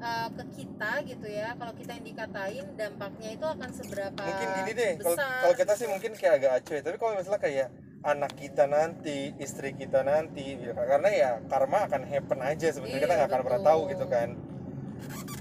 eh, 0.02 0.28
ke 0.36 0.44
kita 0.60 0.92
gitu 1.08 1.26
ya. 1.32 1.48
Kalau 1.56 1.72
kita 1.72 1.90
yang 1.96 2.04
dikatain 2.04 2.66
dampaknya 2.76 3.28
itu 3.32 3.46
akan 3.48 3.70
seberapa 3.72 4.20
Mungkin 4.20 4.48
gini 4.60 4.72
deh, 4.76 4.92
kalau 5.16 5.54
kita 5.56 5.72
sih 5.80 5.88
mungkin 5.88 6.12
kayak 6.12 6.34
agak 6.42 6.52
acuh 6.60 6.74
ya, 6.76 6.82
tapi 6.84 6.96
kalau 7.00 7.12
misalnya 7.16 7.40
kayak 7.40 7.68
anak 8.02 8.32
kita 8.34 8.64
nanti, 8.66 9.30
istri 9.38 9.78
kita 9.78 10.02
nanti, 10.02 10.58
ya, 10.58 10.74
karena 10.74 11.08
ya 11.14 11.30
karma 11.46 11.86
akan 11.86 12.02
happen 12.02 12.40
aja 12.42 12.68
sebenarnya. 12.74 12.98
Kita 12.98 13.06
Iya, 13.06 13.16
nggak 13.16 13.30
akan 13.30 13.42
pernah 13.46 13.62
tahu 13.62 13.80
gitu 13.94 14.06
kan. 14.10 14.28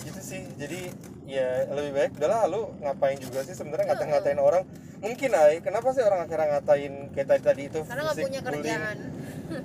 Gitu 0.06 0.22
sih, 0.22 0.42
jadi 0.56 0.82
ya 1.26 1.66
lebih 1.74 1.92
baik 1.98 2.12
udahlah 2.22 2.46
lu 2.46 2.62
ngapain 2.86 3.18
juga 3.18 3.42
sih 3.42 3.58
sebenarnya 3.58 3.98
ngata-ngatain 3.98 4.38
orang. 4.38 4.64
Mungkin 5.02 5.30
ay 5.34 5.66
kenapa 5.66 5.90
sih 5.98 6.06
orang 6.06 6.30
akhirnya 6.30 6.48
ngatain 6.62 6.94
kayak 7.18 7.28
tadi 7.34 7.42
tadi 7.42 7.62
itu 7.66 7.80
karena 7.82 8.02
nggak 8.06 8.18
punya 8.22 8.42
bullying? 8.46 8.84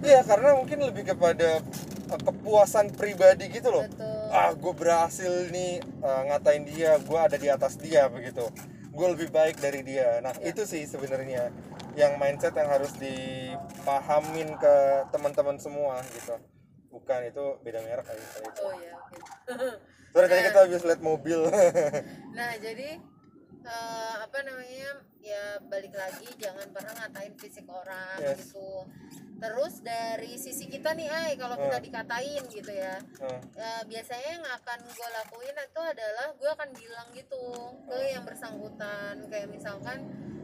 Iya 0.02 0.20
karena 0.22 0.54
mungkin 0.54 0.78
lebih 0.82 1.04
kepada 1.06 1.62
uh, 2.08 2.20
kepuasan 2.20 2.92
pribadi 2.92 3.48
gitu 3.48 3.70
loh. 3.70 3.84
betul 3.84 4.14
Ah 4.28 4.50
gue 4.52 4.72
berhasil 4.72 5.30
nih 5.48 5.78
uh, 6.00 6.22
ngatain 6.26 6.64
dia, 6.64 6.98
gue 6.98 7.18
ada 7.18 7.34
di 7.34 7.46
atas 7.46 7.76
dia 7.76 8.06
begitu. 8.06 8.42
Gue 8.90 9.06
lebih 9.12 9.28
baik 9.28 9.56
dari 9.56 9.80
dia. 9.80 10.18
Nah 10.20 10.34
Ya. 10.36 10.50
itu 10.50 10.64
sih 10.64 10.82
sebenarnya 10.84 11.52
yang 11.94 12.16
mindset 12.16 12.52
yang 12.52 12.68
harus 12.68 12.92
dipahamin 12.96 14.56
ke 14.56 14.74
teman-teman 15.08 15.56
semua 15.56 16.00
gitu. 16.10 16.36
Bukan 16.88 17.20
itu 17.24 17.44
beda 17.60 17.80
merek 17.80 18.04
kali 18.04 18.18
itu. 18.18 18.40
oh 18.58 18.72
ya 18.74 18.92
oke 18.96 19.16
Sorry 20.16 20.26
tadi 20.26 20.42
kita 20.44 20.60
habis 20.62 20.82
lihat 20.82 21.00
mobil. 21.00 21.40
Nah, 22.36 22.52
jadi 22.56 23.00
eh, 23.62 24.14
apa 24.18 24.38
namanya? 24.40 24.90
Ya 25.20 25.58
balik 25.62 25.92
lagi 25.92 26.28
jangan 26.36 26.68
pernah 26.70 26.92
ngatain 26.94 27.32
fisik 27.36 27.66
orang 27.66 28.16
Yes. 28.16 28.48
gitu. 28.48 28.84
Terus 29.36 29.74
dari 29.80 30.32
sisi 30.34 30.64
kita 30.64 30.90
nih, 30.90 31.06
ay 31.06 31.32
kalau 31.34 31.54
kita 31.54 31.78
dikatain 31.78 32.42
gitu 32.46 32.72
ya. 32.72 32.96
Hmm. 33.18 33.40
eh, 33.54 33.82
biasanya 33.84 34.28
yang 34.32 34.46
akan 34.46 34.78
gue 34.86 35.08
lakuin 35.14 35.56
itu 35.56 35.80
adalah 35.82 36.26
gue 36.32 36.50
akan 36.50 36.68
bilang 36.72 37.08
gitu 37.12 37.42
ke 37.84 37.98
yang 38.08 38.24
bersangkutan 38.24 39.14
kayak 39.26 39.48
misalkan 39.48 39.98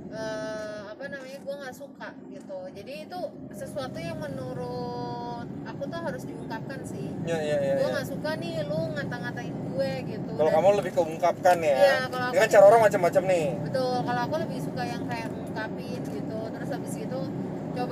eh, 0.09 0.81
apa 0.87 1.05
namanya 1.09 1.39
gue 1.39 1.55
nggak 1.55 1.73
suka 1.75 2.13
gitu 2.29 2.59
jadi 2.71 3.07
itu 3.07 3.21
sesuatu 3.51 3.97
yang 3.97 4.21
menurut 4.21 5.49
aku 5.65 5.83
tuh 5.87 6.01
harus 6.01 6.23
diungkapkan 6.23 6.81
sih 6.83 7.09
Ya 7.25 7.39
ya 7.39 7.57
ya. 7.57 7.73
gue 7.77 7.87
ya. 7.87 7.93
nggak 7.93 8.09
suka 8.09 8.31
nih 8.37 8.61
lu 8.63 8.93
ngata-ngatain 8.93 9.57
gue 9.73 9.91
gitu 10.11 10.33
Kalau 10.33 10.51
kamu 10.51 10.69
lebih 10.79 10.93
keungkapkan 10.93 11.57
ya. 11.61 11.75
Iya, 11.75 11.97
kalau 12.09 12.27
aku 12.29 12.37
kan 12.37 12.49
cara 12.51 12.65
orang 12.67 12.83
macam-macam 12.83 13.23
nih. 13.25 13.47
betul 13.63 13.95
kalau 14.03 14.21
aku 14.23 14.35
lebih 14.43 14.59
suka 14.61 14.83
yang 14.85 15.03
kayak 15.07 15.29
ngungkapin 15.29 16.01
gitu 16.03 16.39
terus 16.51 16.69
habis 16.69 16.95
itu 16.95 17.21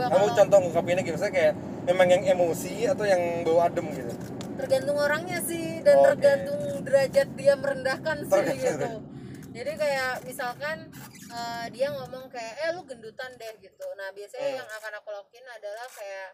coba 0.02 0.12
Kamu 0.12 0.26
contoh 0.33 0.57
ngungkapinnya 0.61 1.02
gimana? 1.02 1.16
Misalnya 1.19 1.35
kayak 1.35 1.54
memang 1.83 2.07
yang 2.09 2.23
emosi 2.30 2.75
atau 2.87 3.04
yang 3.04 3.23
bawa 3.42 3.61
adem 3.66 3.87
gitu. 3.90 4.12
tergantung 4.52 4.92
orangnya 4.95 5.40
sih 5.40 5.80
dan 5.80 5.97
Oke. 5.97 6.07
tergantung 6.12 6.61
derajat 6.85 7.28
dia 7.33 7.57
merendahkan 7.57 8.16
sih 8.21 8.28
Tergantung. 8.28 8.61
gitu 8.61 8.88
jadi 9.50 9.73
kayak 9.73 10.12
misalkan 10.23 10.92
eh, 11.26 11.66
dia 11.73 11.88
ngomong 11.90 12.28
kayak 12.28 12.54
eh 12.61 12.71
lu 12.71 12.85
gendutan 12.85 13.33
deh 13.35 13.57
gitu 13.59 13.87
nah 13.97 14.12
biasanya 14.12 14.45
Hmm. 14.47 14.59
yang 14.61 14.69
akan 14.71 14.92
aku 15.00 15.09
lakuin 15.11 15.47
adalah 15.49 15.88
kayak 15.90 16.28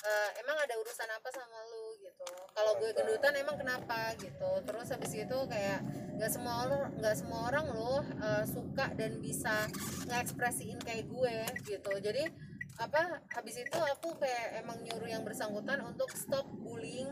eh, 0.00 0.30
emang 0.40 0.56
ada 0.56 0.74
urusan 0.78 1.10
apa 1.10 1.28
sama 1.28 1.58
lu 1.68 1.98
gitu 1.98 2.22
kalau 2.54 2.72
gue 2.78 2.90
gendutan 2.94 3.34
emang 3.34 3.58
kenapa 3.58 4.14
gitu 4.14 4.50
terus 4.62 4.86
habis 4.88 5.12
itu 5.12 5.38
kayak 5.50 5.82
nggak 6.14 6.30
semua 6.30 6.54
orang 6.62 6.82
nggak 7.02 7.16
semua 7.18 7.40
orang 7.50 7.66
loh 7.66 8.00
eh, 8.22 8.44
suka 8.46 8.94
dan 8.94 9.18
bisa 9.18 9.66
ngekspresiin 10.06 10.78
kayak 10.78 11.10
gue 11.10 11.34
gitu 11.66 11.92
jadi 11.98 12.30
apa 12.74 13.00
habis 13.28 13.56
itu 13.56 13.76
aku 13.76 14.16
kayak 14.16 14.60
emang 14.60 14.80
nyuruh 14.80 15.06
yang 15.06 15.22
bersangkutan 15.22 15.78
untuk 15.80 16.08
stop 16.12 16.48
bullying 16.56 17.06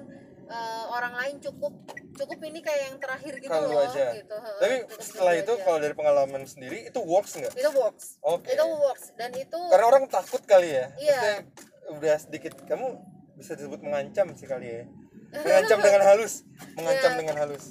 eh, 0.47 0.85
orang 0.88 1.14
lain 1.14 1.37
cukup 1.38 1.71
cukup 2.12 2.38
ini 2.43 2.59
kayak 2.59 2.90
yang 2.90 2.97
terakhir 2.99 3.38
gitu 3.38 3.49
Kalau 3.49 3.71
loh 3.71 3.85
aja. 3.85 4.05
gitu 4.12 4.35
Tapi 4.35 4.75
cukup 4.85 5.00
setelah 5.00 5.33
gitu 5.35 5.43
itu 5.43 5.52
aja. 5.52 5.62
kalau 5.62 5.79
dari 5.79 5.95
pengalaman 5.95 6.43
sendiri 6.43 6.79
itu 6.85 7.00
works 7.00 7.33
nggak? 7.35 7.52
itu 7.55 7.71
works 7.73 8.07
Oke. 8.21 8.50
itu 8.50 8.64
works 8.64 9.07
dan 9.14 9.31
itu 9.33 9.61
Karena 9.69 9.87
orang 9.87 10.05
takut 10.07 10.43
kali 10.43 10.69
ya. 10.71 10.87
Iya. 10.97 11.12
Maksudnya 11.12 11.38
udah 11.90 12.17
sedikit 12.19 12.52
kamu 12.64 12.87
bisa 13.35 13.52
disebut 13.55 13.81
mengancam 13.81 14.26
sih 14.35 14.45
kali 14.45 14.67
ya. 14.67 14.85
Mengancam 15.47 15.79
dengan 15.79 16.02
halus, 16.05 16.43
mengancam 16.75 17.12
Iya. 17.12 17.19
dengan 17.19 17.37
halus. 17.38 17.64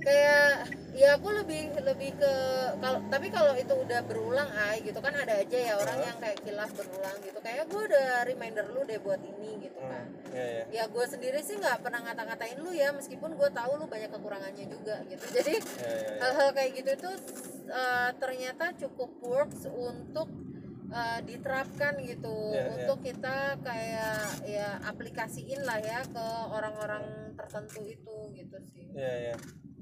Kayak 0.00 0.66
ya 0.90 1.16
aku 1.16 1.28
lebih 1.30 1.70
lebih 1.80 2.16
ke 2.16 2.32
kalau 2.76 2.98
tapi 3.08 3.28
kalau 3.28 3.52
itu 3.54 3.72
udah 3.72 4.00
berulang 4.04 4.48
ay 4.52 4.80
gitu 4.80 4.98
kan 4.98 5.14
ada 5.14 5.38
aja 5.38 5.54
ya 5.54 5.74
orang 5.76 5.98
yang 6.02 6.16
kayak 6.18 6.40
kilas 6.40 6.72
berulang 6.72 7.16
gitu 7.20 7.38
kayak 7.38 7.68
gue 7.68 7.82
udah 7.84 8.24
reminder 8.24 8.64
lu 8.68 8.82
deh 8.84 8.98
buat 8.98 9.20
ini 9.20 9.60
gitu 9.64 9.80
kan 9.80 10.04
Hmm, 10.10 10.36
iya 10.36 10.44
iya. 10.46 10.64
ya 10.70 10.84
gue 10.86 11.04
sendiri 11.04 11.40
sih 11.40 11.58
nggak 11.58 11.82
pernah 11.82 12.00
ngata-ngatain 12.04 12.58
lu 12.62 12.70
ya 12.70 12.94
meskipun 12.94 13.34
gue 13.34 13.50
tahu 13.50 13.72
lu 13.76 13.86
banyak 13.86 14.08
kekurangannya 14.08 14.66
juga 14.66 15.02
gitu 15.04 15.24
jadi 15.36 15.54
Iya 15.56 15.66
iya. 15.84 15.94
iya. 16.00 16.18
hal-hal 16.22 16.48
kayak 16.52 16.70
gitu 16.78 16.92
tuh 17.00 17.16
uh, 17.68 18.10
ternyata 18.16 18.64
cukup 18.78 19.10
works 19.20 19.66
untuk 19.66 20.28
uh, 20.90 21.18
diterapkan 21.22 21.98
gitu 22.00 22.36
Iya, 22.54 22.60
iya. 22.60 22.70
untuk 22.76 22.98
kita 23.02 23.36
kayak 23.60 24.16
ya 24.46 24.68
aplikasiin 24.86 25.60
lah 25.64 25.78
ya 25.80 26.00
ke 26.06 26.26
orang-orang 26.50 27.04
tertentu 27.34 27.82
itu 27.84 28.16
gitu 28.32 28.56
sih 28.70 28.86
Iya 28.94 29.14
iya. 29.32 29.36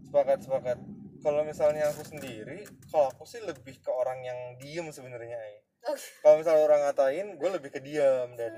Sepakat 0.09 0.39
sepakat. 0.41 0.79
Kalau 1.21 1.43
misalnya 1.45 1.93
aku 1.93 2.03
sendiri, 2.09 2.65
kalau 2.89 3.13
aku 3.13 3.29
sih 3.29 3.45
lebih 3.45 3.77
ke 3.85 3.91
orang 3.93 4.25
yang 4.25 4.39
diem 4.57 4.89
sebenarnya. 4.89 5.37
Oke. 5.85 6.01
Kalau 6.25 6.41
misalnya 6.41 6.63
orang 6.65 6.81
ngatain, 6.89 7.29
gue 7.37 7.51
lebih 7.53 7.71
ke 7.75 7.81
diam 7.85 8.33
dan 8.41 8.57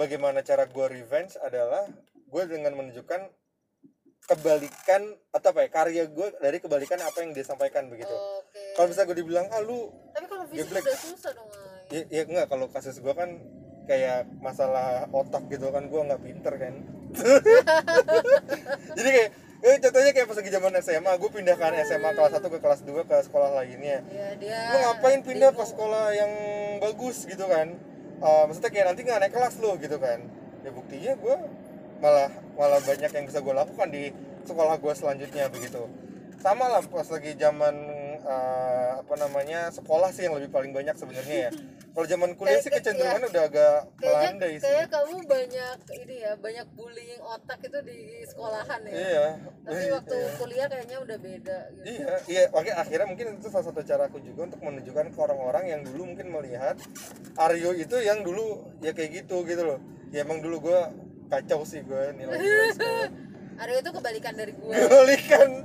bagaimana 0.00 0.40
cara 0.40 0.64
gue 0.64 0.86
revenge 0.88 1.36
adalah 1.44 1.84
gue 2.26 2.42
dengan 2.48 2.72
menunjukkan 2.72 3.28
kebalikan 4.26 5.02
atau 5.30 5.48
apa 5.54 5.60
ya 5.66 5.68
karya 5.70 6.04
gue 6.10 6.26
dari 6.42 6.58
kebalikan 6.58 6.98
apa 6.98 7.22
yang 7.22 7.30
dia 7.30 7.46
sampaikan 7.46 7.86
begitu. 7.86 8.10
oke 8.10 8.74
Kalau 8.74 8.86
misalnya 8.90 9.08
gue 9.14 9.18
dibilang 9.22 9.46
ah 9.54 9.62
lu 9.62 9.92
tapi 10.10 10.26
kalau 10.26 10.44
fisik 10.50 10.66
udah 10.66 10.98
susah 10.98 11.30
dong 11.30 11.48
ya, 11.94 12.02
ya 12.10 12.22
enggak 12.26 12.46
kalau 12.50 12.66
kasus 12.66 12.98
gue 12.98 13.14
kan 13.14 13.38
kayak 13.86 14.26
masalah 14.42 15.06
otak 15.14 15.46
gitu 15.46 15.70
kan 15.70 15.86
gue 15.86 16.00
nggak 16.10 16.22
pinter 16.26 16.54
kan 16.58 16.74
jadi 18.98 19.08
kayak 19.14 19.30
eh, 19.62 19.76
contohnya 19.80 20.10
kayak 20.12 20.26
pas 20.28 20.36
lagi 20.36 20.50
zaman 20.52 20.72
SMA 20.82 21.12
gue 21.16 21.30
pindahkan 21.32 21.72
SMA 21.88 22.10
kelas 22.12 22.32
1 22.36 22.52
ke 22.52 22.58
kelas 22.60 22.80
2 22.84 23.08
ke 23.08 23.16
sekolah 23.24 23.50
lainnya. 23.56 24.04
Ya 24.12 24.28
dia 24.36 24.58
lu 24.74 24.76
ngapain 24.82 25.20
pindah 25.24 25.52
ke 25.54 25.64
sekolah 25.64 26.12
yang 26.12 26.32
bagus 26.82 27.24
gitu 27.24 27.44
kan? 27.48 27.76
Eh, 28.16 28.42
maksudnya 28.48 28.70
kayak 28.72 28.86
nanti 28.92 29.00
nggak 29.04 29.18
naik 29.22 29.32
kelas 29.32 29.54
lo 29.60 29.76
gitu 29.80 29.96
kan? 29.96 30.18
Ya 30.64 30.70
buktinya 30.74 31.12
gue 31.16 31.36
malah 32.00 32.28
malah 32.60 32.80
banyak 32.84 33.08
yang 33.08 33.24
bisa 33.24 33.40
gue 33.40 33.54
lakukan 33.56 33.88
di 33.88 34.12
sekolah 34.44 34.76
gue 34.76 34.92
selanjutnya 34.92 35.48
begitu. 35.48 35.88
Sama 36.40 36.68
lah 36.68 36.84
pas 36.84 37.08
lagi 37.08 37.32
zaman 37.36 37.74
eh, 38.26 38.90
apa 38.98 39.14
namanya 39.14 39.70
sekolah 39.70 40.10
sih 40.10 40.26
yang 40.26 40.34
lebih 40.34 40.50
paling 40.50 40.74
banyak 40.74 40.98
sebenarnya 40.98 41.38
ya. 41.46 41.50
Kalau 41.96 42.04
zaman 42.04 42.36
kuliah 42.36 42.60
sih 42.60 42.68
kayak- 42.68 42.84
kecenderungannya 42.84 43.28
udah 43.32 43.44
agak 43.48 43.76
melandai 43.96 44.52
sih. 44.60 44.68
kayak 44.68 44.92
kamu 44.92 45.16
banyak 45.24 45.76
ini 45.96 46.14
ya 46.20 46.32
banyak 46.36 46.66
bullying 46.76 47.22
otak 47.24 47.58
itu 47.64 47.78
di 47.80 47.98
sekolahan 48.28 48.80
ya. 48.84 48.92
Iya. 48.92 49.26
Tapi 49.64 49.84
waktu 49.96 50.16
kuliah 50.36 50.66
kayaknya 50.68 50.98
udah 51.00 51.16
beda 51.16 51.58
gitu. 51.72 51.86
Iya, 51.88 52.14
iya, 52.28 52.42
makanya 52.52 52.74
akhirnya 52.84 53.06
mungkin 53.08 53.26
itu 53.40 53.48
salah 53.48 53.64
satu 53.64 53.80
cara 53.80 54.12
aku 54.12 54.20
juga 54.20 54.44
untuk 54.44 54.60
menunjukkan 54.60 55.06
ke 55.08 55.18
orang-orang 55.18 55.64
yang 55.72 55.80
dulu 55.88 56.02
mungkin 56.04 56.28
melihat 56.28 56.76
Aryo 57.40 57.72
itu 57.72 57.96
yang 58.04 58.20
dulu 58.20 58.68
ya 58.84 58.92
kayak 58.92 59.24
gitu 59.24 59.48
gitu 59.48 59.62
loh. 59.64 59.78
Ya 60.12 60.20
emang 60.20 60.44
dulu 60.44 60.68
gua 60.68 60.92
kacau 61.32 61.64
sih 61.64 61.80
gua 61.80 62.12
nilai. 62.12 62.36
Aryo 63.64 63.76
itu 63.80 63.88
kebalikan 63.88 64.36
dari 64.36 64.52
gue 64.52 64.68
Kebalikan. 64.68 65.64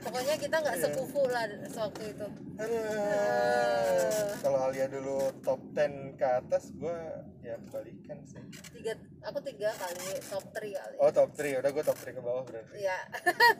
Pokoknya 0.00 0.34
kita 0.36 0.56
nggak 0.58 0.76
sekufu 0.80 1.22
lah 1.28 1.44
waktu 1.70 2.02
itu 2.10 2.26
Aduh. 2.60 4.36
Kalau 4.40 4.58
Alia 4.68 4.84
dulu 4.84 5.32
top 5.40 5.60
10 5.72 6.16
ke 6.16 6.26
atas 6.28 6.76
gua 6.76 6.92
ya 7.40 7.56
kebalikan 7.56 8.20
sih. 8.24 8.36
tiga 8.76 8.92
aku 9.24 9.40
tiga 9.40 9.72
kali 9.72 10.08
top 10.28 10.44
3 10.52 10.60
kali 10.76 10.94
Oh 11.00 11.08
top 11.08 11.32
3, 11.32 11.56
udah 11.56 11.70
gua 11.72 11.84
top 11.84 11.98
3 12.00 12.12
ke 12.12 12.20
bawah 12.20 12.42
berarti. 12.44 12.74
ya 12.76 12.98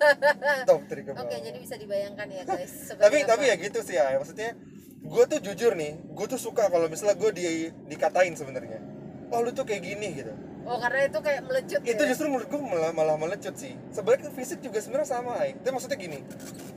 Top 0.69 0.85
3 0.85 1.01
ke 1.01 1.11
oke 1.11 1.17
bawah. 1.17 1.41
jadi 1.41 1.59
bisa 1.61 1.75
dibayangkan 1.81 2.29
ya 2.29 2.43
guys 2.45 2.73
tapi 3.01 3.25
apa. 3.25 3.29
tapi 3.33 3.43
ya 3.49 3.55
gitu 3.57 3.81
sih 3.81 3.97
ya 3.97 4.17
maksudnya 4.17 4.53
gue 5.01 5.25
tuh 5.27 5.41
jujur 5.41 5.73
nih 5.73 5.97
gue 6.13 6.27
tuh 6.29 6.37
suka 6.37 6.69
kalau 6.69 6.85
misalnya 6.93 7.17
gue 7.17 7.31
di 7.33 7.45
dikatain 7.89 8.37
sebenarnya 8.37 8.85
oh 9.33 9.41
lu 9.41 9.51
tuh 9.57 9.65
kayak 9.65 9.81
gini 9.81 10.13
gitu 10.13 10.33
oh 10.71 10.79
karena 10.79 11.11
itu 11.11 11.19
kayak 11.19 11.43
melecut 11.51 11.81
itu 11.83 12.03
ya? 12.07 12.09
justru 12.15 12.27
menurut 12.31 12.47
gue 12.47 12.61
malah, 12.63 12.93
malah 12.95 13.17
melecut 13.19 13.55
sih. 13.59 13.75
Sebenarnya 13.91 14.31
kan 14.31 14.33
fisik 14.39 14.59
juga 14.63 14.79
sebenarnya 14.79 15.09
sama 15.11 15.43
tapi 15.43 15.71
maksudnya 15.75 15.99
gini 15.99 16.23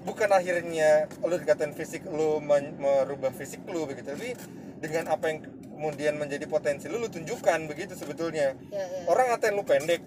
bukan 0.03 0.29
akhirnya 0.33 1.05
lu 1.21 1.35
dikatain 1.37 1.77
fisik 1.77 2.01
men- 2.41 2.75
merubah 2.81 3.29
fisik 3.29 3.61
lu 3.69 3.85
begitu 3.85 4.09
tapi 4.09 4.33
dengan 4.81 5.13
apa 5.13 5.29
yang 5.29 5.45
kemudian 5.45 6.17
menjadi 6.17 6.49
potensi 6.49 6.89
lu 6.89 6.97
lu 6.97 7.07
tunjukkan 7.07 7.69
begitu 7.69 7.93
sebetulnya. 7.93 8.57
Ya, 8.73 8.81
ya. 8.81 8.99
orang 9.05 9.29
ngatain 9.29 9.53
lu 9.53 9.63
pendek 9.63 10.01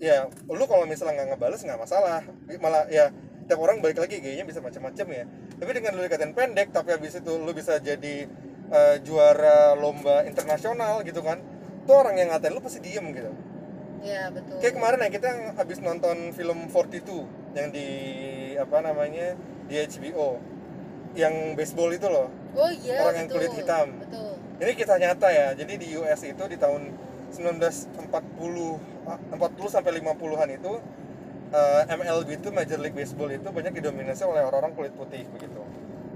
ya 0.00 0.28
lu 0.48 0.64
kalau 0.68 0.84
misalnya 0.84 1.24
nggak 1.24 1.28
ngebales 1.34 1.60
nggak 1.64 1.80
masalah. 1.80 2.20
Malah 2.60 2.92
ya 2.92 3.08
tiap 3.48 3.58
orang 3.58 3.80
balik 3.80 3.98
lagi 3.98 4.20
kayaknya 4.20 4.44
bisa 4.44 4.60
macam-macam 4.60 5.06
ya. 5.16 5.24
Tapi 5.56 5.70
dengan 5.72 5.96
lu 5.96 6.04
dikatain 6.04 6.36
pendek 6.36 6.76
tapi 6.76 6.92
habis 6.92 7.16
itu 7.16 7.32
lu 7.40 7.50
bisa 7.56 7.80
jadi 7.80 8.28
eh, 8.70 8.96
juara 9.00 9.72
lomba 9.74 10.28
internasional 10.28 11.00
gitu 11.08 11.24
kan 11.24 11.40
tuh 11.90 11.98
orang 11.98 12.14
yang 12.14 12.30
ngatain 12.30 12.54
lu 12.54 12.62
pasti 12.62 12.78
diem 12.78 13.02
gitu 13.10 13.34
ya 14.06 14.30
betul 14.30 14.56
kayak 14.62 14.74
kemarin 14.78 15.02
ya 15.02 15.08
kita 15.10 15.26
yang 15.26 15.42
habis 15.58 15.78
nonton 15.82 16.16
film 16.30 16.70
42 16.70 17.58
yang 17.58 17.68
di 17.74 17.88
apa 18.54 18.78
namanya 18.78 19.34
di 19.66 19.74
HBO 19.74 20.38
yang 21.18 21.58
baseball 21.58 21.90
itu 21.90 22.06
loh 22.06 22.30
oh 22.54 22.70
iya 22.70 23.02
orang 23.02 23.26
yang 23.26 23.28
betul. 23.28 23.42
kulit 23.42 23.52
hitam. 23.58 23.88
betul 23.98 24.32
ini 24.62 24.72
kisah 24.78 24.98
nyata 25.02 25.28
ya 25.34 25.46
jadi 25.58 25.72
di 25.74 25.86
US 25.98 26.20
itu 26.22 26.44
di 26.46 26.54
tahun 26.54 26.94
1940 27.34 29.10
ah, 29.10 29.18
40 29.34 29.74
sampai 29.74 29.90
50-an 29.98 30.48
itu 30.54 30.72
eh, 31.50 31.82
MLB 31.90 32.28
itu 32.38 32.48
Major 32.54 32.78
League 32.78 32.94
Baseball 32.94 33.34
itu 33.34 33.50
banyak 33.50 33.74
didominasi 33.82 34.22
oleh 34.22 34.46
orang-orang 34.46 34.74
kulit 34.74 34.92
putih 34.94 35.26
begitu. 35.30 35.62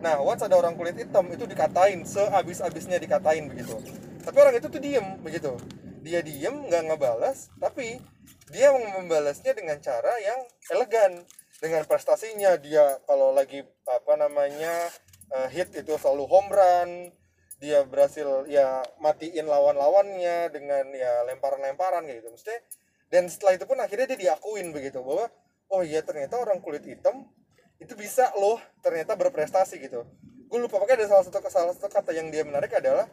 Nah, 0.03 0.21
once 0.21 0.45
ada 0.45 0.59
orang 0.59 0.77
kulit 0.77 0.99
hitam 0.99 1.25
itu 1.33 1.49
dikatain 1.49 2.05
seabis-abisnya 2.05 3.01
dikatain 3.01 3.49
begitu. 3.49 3.81
Tapi 4.25 4.37
orang 4.41 4.57
itu 4.57 4.67
tuh 4.73 4.81
diem 4.81 5.21
begitu. 5.21 5.53
Dia 6.01 6.21
diem 6.25 6.69
nggak 6.69 6.83
ngebalas, 6.89 7.53
tapi 7.61 8.01
dia 8.49 8.73
membalasnya 8.73 9.53
dengan 9.53 9.77
cara 9.85 10.13
yang 10.21 10.41
elegan. 10.73 11.25
Dengan 11.61 11.87
prestasinya 11.89 12.61
dia 12.61 12.99
kalau 13.09 13.33
lagi 13.33 13.65
apa 13.89 14.13
namanya 14.21 14.91
eh, 15.33 15.49
hit 15.55 15.73
itu 15.73 15.97
selalu 15.97 16.29
home 16.29 16.51
run, 16.53 16.91
dia 17.65 17.81
berhasil 17.87 18.45
ya 18.51 18.85
matiin 19.01 19.49
lawan-lawannya 19.49 20.53
dengan 20.53 20.85
ya 20.93 21.25
lemparan-lemparan 21.33 22.05
gitu 22.13 22.29
mesti 22.29 22.55
dan 23.09 23.25
setelah 23.31 23.57
itu 23.57 23.65
pun 23.65 23.81
akhirnya 23.81 24.11
dia 24.13 24.19
diakuin 24.29 24.75
begitu 24.75 25.01
bahwa 25.01 25.33
oh 25.73 25.81
iya 25.81 26.05
ternyata 26.05 26.37
orang 26.37 26.61
kulit 26.61 26.85
hitam 26.85 27.25
itu 27.81 27.97
bisa 27.97 28.29
loh 28.37 28.61
ternyata 28.85 29.17
berprestasi 29.17 29.81
gitu 29.81 30.05
gue 30.45 30.59
lupa 30.61 30.77
pakai 30.83 31.01
ada 31.01 31.09
salah 31.09 31.25
satu 31.25 31.41
salah 31.49 31.73
satu 31.73 31.89
kata 31.89 32.13
yang 32.13 32.29
dia 32.29 32.45
menarik 32.45 32.71
adalah 32.75 33.09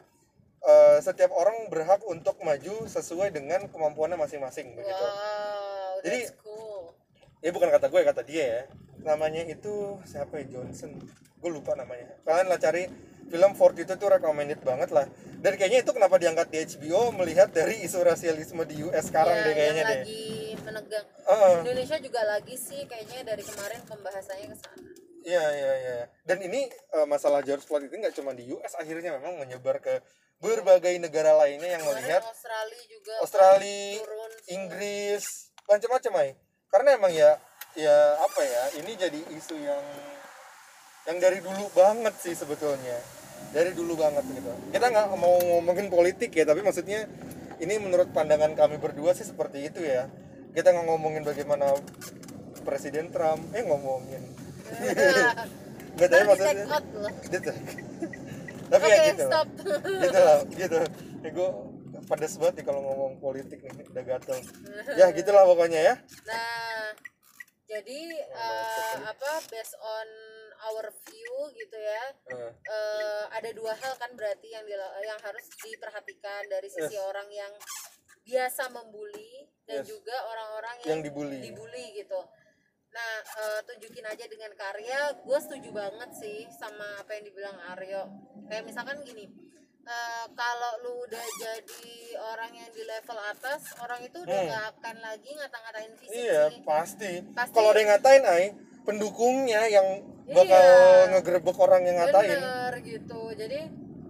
eh, 0.62 0.98
setiap 1.00 1.32
orang 1.32 1.68
berhak 1.68 2.02
untuk 2.04 2.38
maju 2.40 2.86
sesuai 2.86 3.30
dengan 3.30 3.66
kemampuannya 3.68 4.16
masing-masing 4.16 4.72
begitu. 4.72 4.94
Wow 4.96 6.02
Jadi- 6.02 6.34
cool. 6.40 6.94
ya 7.40 7.50
bukan 7.50 7.70
kata 7.70 7.86
gue 7.88 8.02
kata 8.04 8.22
dia 8.22 8.46
ya. 8.46 8.62
Namanya 9.02 9.42
itu 9.44 9.74
siapa 10.04 10.38
ya? 10.38 10.46
Johnson. 10.48 10.94
Gue 11.38 11.50
lupa 11.50 11.74
namanya. 11.74 12.14
Kalian 12.22 12.48
lah 12.48 12.58
cari 12.58 12.86
film 13.26 13.52
Ford 13.54 13.74
itu 13.74 13.90
tuh 13.92 14.10
recommended 14.12 14.62
banget 14.62 14.90
lah. 14.90 15.10
Dan 15.38 15.58
kayaknya 15.58 15.82
itu 15.82 15.90
kenapa 15.90 16.18
diangkat 16.18 16.48
di 16.48 16.58
HBO 16.68 17.10
melihat 17.12 17.50
dari 17.50 17.82
isu 17.82 17.98
rasialisme 18.00 18.62
di 18.64 18.82
US 18.84 19.10
sekarang 19.10 19.34
Ya, 19.34 19.42
deh 19.42 19.54
kayaknya 19.56 19.74
yang 19.76 19.88
deh. 19.88 19.98
lagi 20.00 20.24
menegang. 20.60 21.08
Heeh. 21.24 21.54
Indonesia 21.66 21.98
juga 21.98 22.22
lagi 22.24 22.54
sih 22.54 22.86
kayaknya 22.86 23.26
dari 23.26 23.42
kemarin 23.42 23.82
pembahasannya 23.84 24.48
ke 24.48 24.58
sana. 24.60 24.90
Iya 25.22 25.44
iya 25.52 25.72
iya. 25.76 25.98
Dan 26.24 26.38
ini 26.42 26.66
eh, 26.70 27.08
masalah 27.08 27.42
George 27.42 27.62
Floyd 27.64 27.86
itu 27.86 27.96
nggak 27.96 28.14
cuma 28.14 28.34
di 28.34 28.46
US 28.52 28.74
akhirnya 28.76 29.14
memang 29.16 29.38
menyebar 29.40 29.78
ke 29.78 29.98
berbagai 30.42 30.98
negara 30.98 31.38
lainnya 31.38 31.78
yang 31.78 31.84
kemarin 31.86 32.02
melihat 32.02 32.22
Australia 32.26 32.82
juga 32.90 33.14
Australia, 33.22 34.02
turun. 34.02 34.32
Inggris, 34.50 35.24
macam-macam 35.70 36.12
ay. 36.26 36.30
Karena 36.74 36.90
emang 36.98 37.14
ya 37.14 37.32
ya 37.78 37.98
apa 38.20 38.42
ya, 38.42 38.64
ini 38.84 38.92
jadi 38.98 39.20
isu 39.38 39.56
yang 39.62 39.86
yang 41.06 41.18
dari 41.22 41.40
dulu 41.40 41.70
banget 41.78 42.14
sih 42.20 42.34
sebetulnya. 42.34 42.98
Dari 43.54 43.74
dulu 43.78 43.98
banget 43.98 44.26
gitu. 44.34 44.52
Kita 44.74 44.86
nggak 44.90 45.08
mau 45.18 45.38
ngomongin 45.38 45.88
politik 45.94 46.34
ya, 46.34 46.46
tapi 46.46 46.66
maksudnya 46.66 47.06
ini 47.62 47.78
menurut 47.78 48.10
pandangan 48.10 48.58
kami 48.58 48.82
berdua 48.82 49.14
sih 49.14 49.26
seperti 49.26 49.70
itu 49.70 49.86
ya. 49.86 50.10
Kita 50.58 50.74
nggak 50.74 50.86
ngomongin 50.90 51.22
bagaimana 51.22 51.78
Presiden 52.66 53.14
Trump, 53.14 53.42
eh 53.54 53.66
ngomongin. 53.66 54.22
Nggak 55.92 56.08
tahu 56.08 56.24
maksudnya. 56.24 56.54
take 56.56 56.72
out 56.72 56.86
loh 56.96 57.12
Gitu. 57.28 57.52
Tapi 58.72 58.84
oke 58.84 58.96
ya 58.96 59.04
gitu. 59.12 59.26
stop 59.28 59.48
gitu 60.00 60.18
lah 60.18 60.40
gitu 60.48 60.78
ya 61.22 61.30
gue 61.30 61.50
pedes 62.02 62.34
banget 62.36 62.54
nih 62.58 62.66
kalau 62.66 62.82
ngomong 62.82 63.14
politik 63.20 63.60
nih 63.62 63.86
udah 63.86 64.04
gatel 64.06 64.40
ya 64.96 65.12
gitulah 65.12 65.44
pokoknya 65.46 65.80
ya 65.82 65.94
Nah, 66.24 66.96
jadi 67.68 68.02
eh, 68.20 68.96
apa 69.06 69.32
based 69.48 69.76
on 69.76 70.08
our 70.62 70.86
view 71.02 71.34
gitu 71.52 71.74
ya, 71.74 72.04
Eh, 72.30 72.52
eh, 72.52 73.24
ada 73.30 73.50
dua 73.52 73.72
hal 73.74 73.94
kan 73.96 74.12
berarti 74.12 74.52
yang 74.52 74.66
yang 75.02 75.20
harus 75.20 75.46
diperhatikan 75.58 76.46
dari 76.48 76.68
sisi 76.68 76.94
Yes. 76.94 77.02
orang 77.02 77.28
yang 77.28 77.54
biasa 78.22 78.70
membuli 78.70 79.48
dan 79.64 79.82
Yes. 79.82 79.88
juga 79.88 80.14
orang-orang 80.22 80.76
Yang 80.78 80.90
yang, 80.90 81.00
dibully. 81.02 81.40
dibully 81.42 81.86
gitu. 81.96 82.20
Nah, 82.92 83.14
eh, 83.40 83.60
tunjukin 83.64 84.04
aja 84.04 84.26
dengan 84.28 84.52
karya. 84.54 85.16
Gue 85.24 85.40
setuju 85.40 85.70
banget 85.72 86.12
sih 86.14 86.44
sama 86.52 87.00
apa 87.00 87.16
yang 87.16 87.24
dibilang 87.24 87.56
Aryo. 87.72 88.04
Kayak 88.46 88.68
misalkan 88.68 89.00
gini, 89.02 89.32
eh, 89.82 90.26
kalau 90.36 90.72
lu 90.84 91.08
udah 91.08 91.26
jadi 91.40 91.88
orang 92.20 92.52
yang 92.52 92.68
di 92.70 92.84
level 92.84 93.16
atas, 93.18 93.72
orang 93.80 94.04
itu 94.04 94.18
udah 94.20 94.36
Hmm. 94.36 94.48
nggak 94.48 94.66
akan 94.76 94.96
lagi 95.00 95.30
ngata-ngatain 95.32 95.94
fisik 95.96 96.20
iya 96.20 96.44
sih. 96.52 96.60
pasti, 96.62 97.14
Pasti. 97.32 97.54
kalau 97.56 97.72
ada 97.72 97.80
yang 97.80 97.92
ngatain 97.96 98.24
ay 98.28 98.44
pendukungnya 98.84 99.62
yang 99.68 99.88
bakal 100.28 100.60
Iya. 100.60 101.10
ngegerebek 101.12 101.58
orang 101.58 101.82
yang 101.84 101.98
ngatain 101.98 102.28
Bener 102.36 102.74
gitu. 102.84 103.22
Jadi 103.34 103.60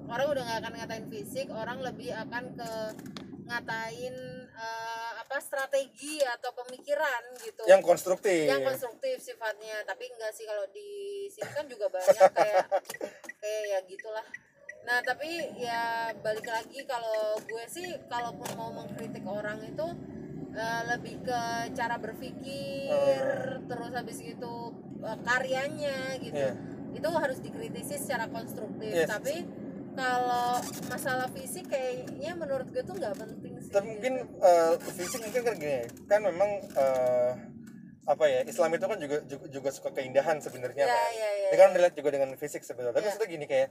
orang 0.05 0.25
udah 0.27 0.41
nggak 0.41 0.59
akan 0.59 0.73
ngatain 0.75 1.05
fisik, 1.07 1.47
orang 1.53 1.79
lebih 1.79 2.09
akan 2.17 2.43
ke 2.57 2.71
ngatain 3.45 4.15
eh, 4.51 5.00
apa 5.31 5.39
strategi 5.39 6.19
atau 6.19 6.51
pemikiran 6.51 7.23
gitu. 7.39 7.63
yang 7.63 7.79
konstruktif 7.79 8.51
yang 8.51 8.67
konstruktif 8.67 9.15
sifatnya 9.23 9.79
tapi 9.87 10.11
enggak 10.11 10.35
sih 10.35 10.43
kalau 10.43 10.67
di 10.75 11.23
sini 11.31 11.47
kan 11.55 11.63
juga 11.71 11.87
banyak 11.87 12.19
kayak 12.35 12.67
kayak 13.39 13.63
ya 13.71 13.79
gitulah 13.87 14.27
nah 14.83 14.99
tapi 14.99 15.31
ya 15.55 16.11
balik 16.19 16.43
lagi 16.43 16.83
kalau 16.83 17.39
gue 17.47 17.63
sih 17.71 17.95
kalaupun 18.11 18.43
mau 18.59 18.75
mengkritik 18.75 19.23
orang 19.23 19.63
itu 19.63 19.87
eh, 20.51 20.81
lebih 20.91 21.23
ke 21.23 21.41
cara 21.79 21.95
berpikir 21.95 22.91
terus 23.71 23.91
habis 23.95 24.19
itu 24.19 24.53
eh, 24.99 25.17
karyanya 25.23 26.19
gitu 26.19 26.35
Iya. 26.35 26.51
itu 26.91 27.07
harus 27.07 27.39
dikritisi 27.39 27.95
secara 28.03 28.27
konstruktif 28.27 28.91
Yes. 28.91 29.07
tapi 29.07 29.47
kalau 29.91 30.55
masalah 30.87 31.27
fisik 31.29 31.67
kayaknya 31.67 32.31
menurut 32.33 32.67
gue 32.69 32.79
tuh 32.79 32.95
nggak 32.95 33.15
penting 33.15 33.53
sih 33.59 33.71
tapi 33.71 33.87
mungkin 33.89 34.13
gitu. 34.23 34.39
eh, 34.39 34.73
fisik 34.95 35.19
mungkin 35.19 35.41
kan 35.43 35.55
gini 35.55 35.79
kan 36.05 36.19
memang 36.21 36.51
eh, 36.73 37.31
apa 38.01 38.23
ya 38.25 38.39
Islam 38.43 38.71
itu 38.73 38.85
kan 38.85 38.97
juga 38.97 39.17
juga, 39.23 39.45
juga 39.47 39.69
suka 39.69 39.89
keindahan 39.91 40.39
sebenarnya 40.39 40.83
Ya, 40.83 40.89
kan 40.89 41.11
ya, 41.13 41.29
ya, 41.29 41.47
Dia 41.51 41.57
kan 41.59 41.69
relate 41.71 41.95
juga 41.95 42.09
dengan 42.09 42.29
fisik 42.33 42.63
sebenarnya 42.63 42.93
tapi 42.93 43.03
Ya. 43.03 43.09
maksudnya 43.11 43.29
gini 43.29 43.45
kayak 43.45 43.69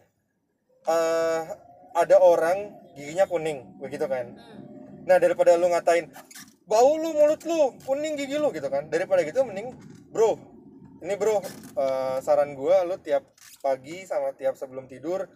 eh, 0.86 1.42
ada 1.92 2.16
orang 2.18 2.58
giginya 2.94 3.26
kuning 3.26 3.58
begitu 3.78 4.06
kan 4.06 4.26
Hmm. 4.30 4.68
Nah 5.08 5.16
daripada 5.16 5.56
lu 5.56 5.66
ngatain 5.66 6.12
bau 6.64 6.94
lu 6.94 7.10
mulut 7.10 7.40
lu 7.42 7.74
kuning 7.82 8.14
gigi 8.14 8.36
lu 8.36 8.52
gitu 8.52 8.68
kan 8.68 8.86
daripada 8.86 9.24
gitu 9.24 9.42
mending 9.42 9.74
bro 10.08 10.38
ini 11.00 11.16
bro 11.16 11.40
eh, 11.74 12.16
saran 12.20 12.52
gua 12.54 12.84
lu 12.84 13.00
tiap 13.00 13.24
pagi 13.58 14.04
sama 14.04 14.30
tiap 14.32 14.54
sebelum 14.54 14.86
tidur 14.86 15.26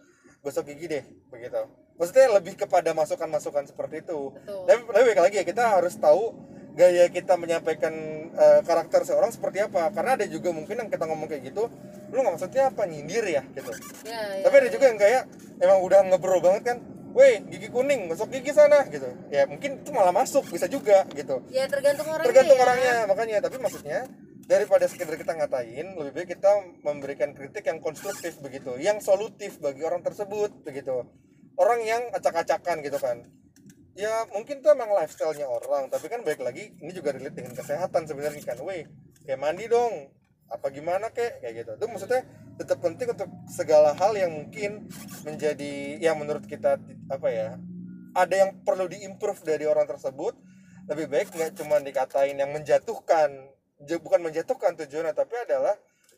gosok 0.45 0.69
gigi 0.69 0.85
deh 0.85 1.03
begitu. 1.33 1.65
Maksudnya 1.97 2.27
lebih 2.37 2.53
kepada 2.53 2.93
masukan-masukan 2.93 3.65
seperti 3.65 4.05
itu. 4.05 4.29
Betul. 4.29 4.61
tapi 4.69 4.79
tapi 4.85 5.03
balik 5.09 5.21
lagi 5.25 5.35
ya 5.41 5.45
kita 5.47 5.63
harus 5.73 5.97
tahu 5.97 6.37
gaya 6.77 7.09
kita 7.09 7.33
menyampaikan 7.33 7.93
eh, 8.29 8.61
karakter 8.61 9.01
seorang 9.09 9.33
seperti 9.33 9.65
apa. 9.65 9.89
Karena 9.89 10.13
ada 10.13 10.25
juga 10.29 10.53
mungkin 10.53 10.85
yang 10.85 10.89
kita 10.93 11.09
ngomong 11.09 11.25
kayak 11.25 11.49
gitu 11.49 11.65
lu 12.13 12.21
nggak 12.21 12.37
maksudnya 12.37 12.69
apa 12.69 12.85
nyindir 12.85 13.25
ya? 13.25 13.41
gitu. 13.57 13.71
Ya, 14.05 14.21
ya, 14.39 14.43
tapi 14.45 14.55
ada 14.61 14.69
juga 14.69 14.85
yang 14.93 14.99
kayak 15.01 15.23
emang 15.57 15.79
udah 15.81 15.99
ngebro 16.13 16.37
banget 16.39 16.63
kan? 16.63 16.77
Weh 17.15 17.41
gigi 17.47 17.71
kuning 17.71 18.11
gosok 18.11 18.29
gigi 18.29 18.51
sana 18.51 18.85
gitu. 18.91 19.07
Ya 19.31 19.49
mungkin 19.49 19.81
itu 19.81 19.89
malah 19.95 20.13
masuk 20.13 20.45
bisa 20.51 20.69
juga 20.69 21.07
gitu. 21.15 21.41
Ya 21.49 21.65
tergantung 21.65 22.05
orangnya 22.05 22.27
tergantung 22.27 22.59
ya. 22.59 22.63
orangnya 22.67 22.95
makanya. 23.07 23.37
Tapi 23.41 23.57
maksudnya 23.57 23.99
daripada 24.45 24.85
sekedar 24.85 25.17
kita 25.17 25.33
ngatain 25.33 25.97
lebih 25.97 26.11
baik 26.13 26.29
kita 26.37 26.51
memberikan 26.85 27.33
kritik 27.33 27.65
yang 27.65 27.81
konstruktif 27.81 28.37
begitu 28.37 28.77
yang 28.77 29.01
solutif 29.01 29.57
bagi 29.57 29.81
orang 29.81 30.05
tersebut 30.05 30.53
begitu. 30.61 31.05
Orang 31.55 31.81
yang 31.81 32.11
acak-acakan 32.11 32.83
gitu 32.85 32.99
kan. 32.99 33.25
Ya 33.95 34.27
mungkin 34.35 34.59
itu 34.59 34.67
emang 34.69 34.91
lifestyle-nya 34.91 35.47
orang 35.47 35.89
tapi 35.89 36.11
kan 36.11 36.21
baik 36.21 36.43
lagi 36.43 36.77
ini 36.77 36.91
juga 36.93 37.15
relate 37.15 37.41
dengan 37.41 37.57
kesehatan 37.57 38.05
sebenarnya 38.05 38.43
kan. 38.45 38.61
Weh 38.61 38.85
kayak 39.25 39.39
mandi 39.41 39.65
dong 39.65 40.13
apa 40.45 40.67
gimana 40.69 41.09
kek? 41.09 41.41
Kayak 41.41 41.65
gitu. 41.65 41.71
Itu 41.81 41.85
maksudnya 41.89 42.21
tetap 42.61 42.77
penting 42.85 43.17
untuk 43.17 43.29
segala 43.49 43.97
hal 43.97 44.13
yang 44.13 44.29
mungkin 44.29 44.85
menjadi 45.25 45.97
ya 45.97 46.13
menurut 46.13 46.45
kita 46.45 46.77
apa 47.09 47.27
ya 47.33 47.57
ada 48.13 48.35
yang 48.35 48.61
perlu 48.61 48.85
diimprove 48.85 49.41
dari 49.41 49.65
orang 49.65 49.89
tersebut. 49.89 50.37
Lebih 50.85 51.09
baik 51.09 51.27
nggak 51.33 51.57
cuma 51.57 51.81
dikatain 51.81 52.37
yang 52.37 52.53
menjatuhkan 52.53 53.54
bukan 53.79 54.21
menjatuhkan 54.23 54.73
tujuannya 54.75 55.11
tapi 55.11 55.35
adalah 55.41 55.75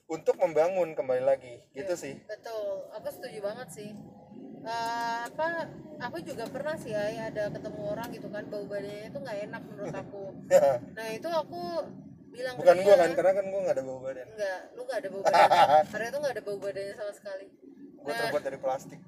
untuk 0.07 0.37
membangun 0.37 0.93
kembali 0.93 1.23
lagi. 1.23 1.59
Gitu 1.73 1.93
Iya, 1.93 1.99
sih. 1.99 2.13
betul. 2.23 2.87
Aku 2.95 3.07
setuju 3.11 3.39
banget 3.43 3.67
sih. 3.73 3.89
Eh, 4.67 5.19
apa 5.31 5.69
aku 5.97 6.19
juga 6.21 6.43
pernah 6.47 6.75
sih 6.75 6.91
ya 6.91 7.31
ada 7.31 7.47
ketemu 7.47 7.81
orang 7.87 8.11
gitu 8.11 8.27
kan 8.27 8.43
bau 8.51 8.67
badannya 8.67 9.07
itu 9.07 9.17
nggak 9.19 9.37
enak 9.47 9.61
menurut 9.63 9.95
aku. 10.03 10.23
Nah 10.97 11.07
itu 11.11 11.29
aku 11.29 11.61
bilang 12.27 12.53
bukan 12.59 12.77
gua 12.83 12.95
kan 12.99 13.09
karena 13.15 13.31
kan 13.33 13.45
gua 13.47 13.59
nggak 13.63 13.75
ada 13.79 13.83
bau 13.87 13.99
badan. 14.03 14.27
Enggak 14.27 14.59
lu 14.75 14.81
nggak 14.83 14.99
ada 14.99 15.09
bau 15.09 15.21
badan. 15.23 15.49
Karena 15.91 16.05
itu 16.07 16.17
nggak 16.19 16.33
ada 16.35 16.43
bau 16.43 16.57
badannya 16.59 16.93
sama 16.99 17.13
sekali. 17.15 17.45
Gua 17.97 18.11
Nah. 18.11 18.19
terbuat 18.23 18.43
dari 18.43 18.57
plastik 18.59 18.99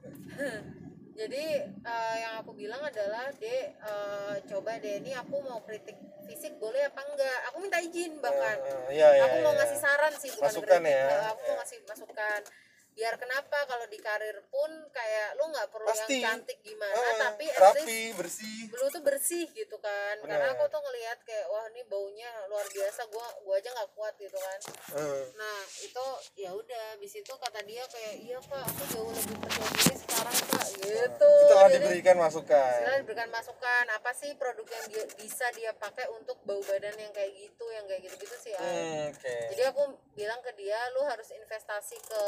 jadi 1.20 1.44
eh, 1.68 2.16
yang 2.18 2.34
aku 2.40 2.52
bilang 2.54 2.80
adalah 2.82 3.28
dek 3.34 3.66
eh, 3.76 4.36
coba 4.48 4.72
deh 4.78 4.96
ini 4.98 5.12
aku 5.14 5.36
mau 5.42 5.60
kritik 5.60 6.00
fisik 6.24 6.56
boleh 6.56 6.86
apa 6.86 7.02
enggak 7.04 7.38
aku 7.48 7.58
minta 7.60 7.80
izin 7.80 8.18
bahkan 8.18 8.56
Eh, 8.56 8.96
iya 8.96 9.08
iya 9.14 9.24
aku 9.26 9.38
mau 9.42 9.52
iya. 9.52 9.60
ngasih 9.60 9.78
saran 9.78 10.14
sih 10.16 10.32
bukan 10.32 10.48
Masukan 10.48 10.80
kritik. 10.80 10.96
ya, 10.96 11.28
aku 11.28 11.40
mau 11.42 11.52
ya. 11.52 11.58
ngasih 11.60 11.78
masukan 11.84 12.42
biar 12.90 13.16
kenapa 13.16 13.64
kalau 13.64 13.88
di 13.88 13.96
karir 13.98 14.44
pun 14.46 14.68
kayak 14.92 15.32
lu 15.34 15.48
nggak 15.48 15.72
perlu 15.72 15.88
Pasti. 15.88 16.20
yang 16.20 16.36
cantik 16.36 16.60
gimana 16.60 16.92
Eh, 16.92 17.16
tapi 17.18 17.46
rapi 17.48 18.00
bersih 18.12 18.68
lu 18.70 18.86
tuh 18.90 19.00
bersih 19.00 19.48
gitu 19.50 19.80
kan 19.80 20.20
karena 20.20 20.36
Bener. 20.46 20.58
aku 20.58 20.68
tuh 20.68 20.84
ngelihat 20.84 21.16
kayak 21.24 21.48
wah 21.48 21.64
ini 21.70 21.80
baunya 21.86 22.28
luar 22.48 22.68
biasa 22.68 23.08
gua 23.08 23.24
gua 23.40 23.56
aja 23.56 23.72
nggak 23.72 23.90
kuat 23.94 24.14
gitu 24.16 24.36
kan 24.36 24.60
Eh, 24.96 25.24
nah 25.34 25.58
itu 25.80 26.06
ya 26.36 26.52
udah 26.52 26.84
habis 26.94 27.14
itu 27.16 27.32
kata 27.34 27.60
dia 27.64 27.88
kayak 27.88 28.14
iya 28.20 28.38
kak 28.42 28.68
aku 28.68 28.84
jauh 28.92 29.12
lebih 29.12 29.36
percaya 29.38 29.70
diri 29.72 29.96
sekarang 29.96 30.38
kak 30.50 30.59
gitu 30.78 31.32
setelah 31.50 31.68
Jadi, 31.72 31.76
diberikan 31.82 32.18
masukan 32.22 32.74
setelah 32.78 33.00
diberikan 33.02 33.30
masukan 33.34 33.86
apa 33.90 34.12
sih 34.14 34.32
produk 34.38 34.68
yang 34.68 34.86
dia, 34.94 35.04
bisa 35.18 35.46
dia 35.58 35.72
pakai 35.74 36.06
untuk 36.14 36.38
bau 36.46 36.62
badan 36.66 36.96
yang 37.00 37.14
kayak 37.16 37.32
gitu 37.34 37.66
yang 37.74 37.86
kayak 37.90 38.02
gitu 38.06 38.16
gitu 38.22 38.36
sih 38.38 38.54
Ay. 38.54 38.66
Hmm, 38.66 39.04
oke 39.16 39.36
jadi 39.56 39.64
aku 39.74 39.84
bilang 40.14 40.40
ke 40.46 40.52
dia 40.60 40.80
lu 40.94 41.02
harus 41.08 41.30
investasi 41.34 41.98
ke 42.00 42.24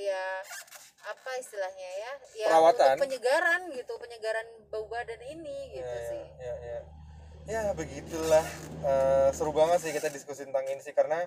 ya 0.00 0.40
apa 1.02 1.30
istilahnya 1.42 1.90
ya 1.98 2.12
ya 2.38 2.46
Perawatan. 2.48 2.94
untuk 2.94 3.02
penyegaran 3.10 3.60
gitu 3.74 3.92
penyegaran 3.98 4.46
bau 4.70 4.86
badan 4.86 5.18
ini 5.26 5.74
gitu 5.76 5.96
ya, 5.98 6.08
sih 6.08 6.24
ya, 6.38 6.54
ya. 6.62 6.78
ya 7.50 7.62
begitulah 7.74 8.46
Eh, 8.82 9.30
seru 9.30 9.54
banget 9.54 9.78
sih 9.78 9.94
kita 9.94 10.10
diskusi 10.10 10.42
tentang 10.42 10.66
ini 10.66 10.82
sih 10.82 10.90
karena 10.90 11.22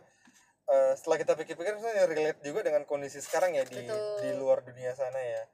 eh, 0.68 0.92
setelah 1.00 1.18
kita 1.24 1.40
pikir-pikir 1.40 1.80
sebenarnya 1.80 2.04
relate 2.04 2.42
juga 2.44 2.68
dengan 2.68 2.84
kondisi 2.84 3.24
sekarang 3.24 3.56
ya 3.56 3.64
di 3.64 3.80
Betul. 3.80 4.20
di 4.20 4.30
luar 4.36 4.60
dunia 4.60 4.92
sana 4.92 5.24
ya 5.24 5.48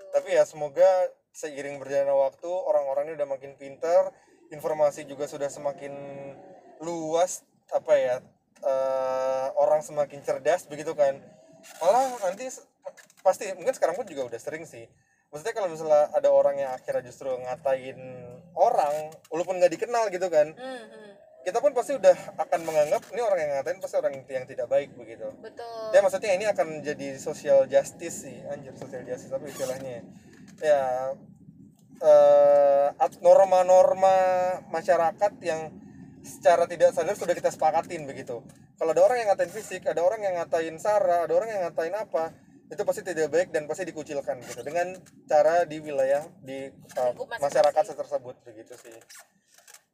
betul 0.00 0.08
tapi 0.16 0.28
ya 0.32 0.48
semoga 0.48 0.88
seiring 1.36 1.76
berjalannya 1.76 2.16
waktu 2.16 2.48
orang-orang 2.48 3.12
ini 3.12 3.14
udah 3.20 3.28
makin 3.28 3.52
pintar 3.60 4.10
informasi 4.50 5.06
juga 5.06 5.28
sudah 5.30 5.46
semakin 5.46 5.92
luas 6.80 7.46
apa 7.70 7.94
ya 7.94 8.16
eh, 8.64 9.46
orang 9.56 9.80
semakin 9.80 10.20
cerdas 10.24 10.66
begitu 10.66 10.92
kan. 10.96 11.16
Malah 11.80 12.18
nanti 12.24 12.48
pasti 13.20 13.52
mungkin 13.56 13.76
sekarang 13.76 13.94
pun 13.96 14.08
juga 14.08 14.26
udah 14.26 14.40
sering 14.40 14.64
sih. 14.66 14.88
Maksudnya 15.30 15.54
kalau 15.54 15.68
misalnya 15.70 16.10
ada 16.10 16.28
orang 16.34 16.58
yang 16.58 16.74
akhirnya 16.74 17.06
justru 17.06 17.30
ngatain 17.30 17.98
orang 18.58 19.14
walaupun 19.30 19.62
nggak 19.62 19.72
dikenal 19.78 20.10
gitu 20.10 20.26
kan. 20.26 20.50
Hmm, 20.58 20.82
hmm. 20.90 21.10
Kita 21.40 21.58
pun 21.64 21.72
pasti 21.72 21.96
udah 21.96 22.16
akan 22.36 22.60
menganggap 22.68 23.00
ini 23.16 23.20
orang 23.24 23.38
yang 23.40 23.50
ngatain 23.56 23.80
pasti 23.80 23.96
orang 23.96 24.12
yang 24.28 24.44
tidak 24.44 24.68
baik 24.68 24.92
begitu. 24.92 25.24
Betul. 25.40 25.88
Ya 25.96 26.00
maksudnya 26.04 26.30
ini 26.36 26.44
akan 26.44 26.84
jadi 26.84 27.16
social 27.16 27.64
justice 27.64 28.28
sih 28.28 28.36
anjir 28.52 28.76
social 28.76 29.00
justice 29.08 29.32
tapi 29.32 29.48
istilahnya 29.48 30.04
ya? 30.60 31.16
Eh, 32.00 32.88
at- 32.96 33.20
norma-norma 33.20 34.16
masyarakat 34.72 35.32
yang 35.44 35.68
secara 36.24 36.64
tidak 36.64 36.96
sadar 36.96 37.16
sudah 37.16 37.36
kita 37.36 37.52
sepakatin 37.52 38.04
begitu. 38.04 38.40
Kalau 38.76 38.92
ada 38.96 39.04
orang 39.04 39.24
yang 39.24 39.28
ngatain 39.32 39.52
fisik 39.52 39.84
ada 39.88 40.00
orang 40.04 40.20
yang 40.20 40.36
ngatain 40.40 40.76
sara 40.80 41.24
ada 41.24 41.32
orang 41.32 41.48
yang 41.52 41.60
ngatain 41.68 41.92
apa 41.96 42.32
itu 42.72 42.80
pasti 42.86 43.02
tidak 43.02 43.28
baik 43.32 43.48
dan 43.52 43.68
pasti 43.68 43.84
dikucilkan 43.88 44.40
gitu. 44.44 44.60
Dengan 44.64 44.96
cara 45.28 45.64
di 45.64 45.76
wilayah 45.80 46.24
di 46.40 46.68
uh, 46.96 47.12
masyarakat 47.40 47.84
tersebut 47.96 48.36
begitu 48.44 48.76
sih 48.76 48.96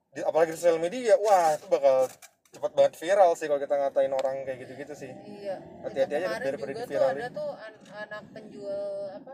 di, 0.08 0.20
apalagi 0.20 0.50
di 0.50 0.58
sosial 0.58 0.78
media 0.78 1.14
wah 1.16 1.52
itu 1.52 1.66
bakal 1.66 2.06
cepat 2.48 2.72
banget 2.72 2.94
viral 2.96 3.30
sih 3.32 3.44
kalau 3.44 3.58
kita 3.58 3.74
ngatain 3.74 4.08
orang 4.10 4.40
kayak 4.42 4.58
gitu-gitu 4.60 4.94
sih 4.94 5.12
Iya. 5.26 5.60
Hati-hati 5.82 6.14
aja 6.16 6.26
daripada 6.38 6.72
juga 6.72 6.78
tuh 6.78 6.88
diviralin. 6.88 7.16
ada 7.16 7.28
tuh 7.30 7.50
an- 7.54 7.82
anak 7.98 8.24
penjual 8.30 8.84
apa? 9.12 9.32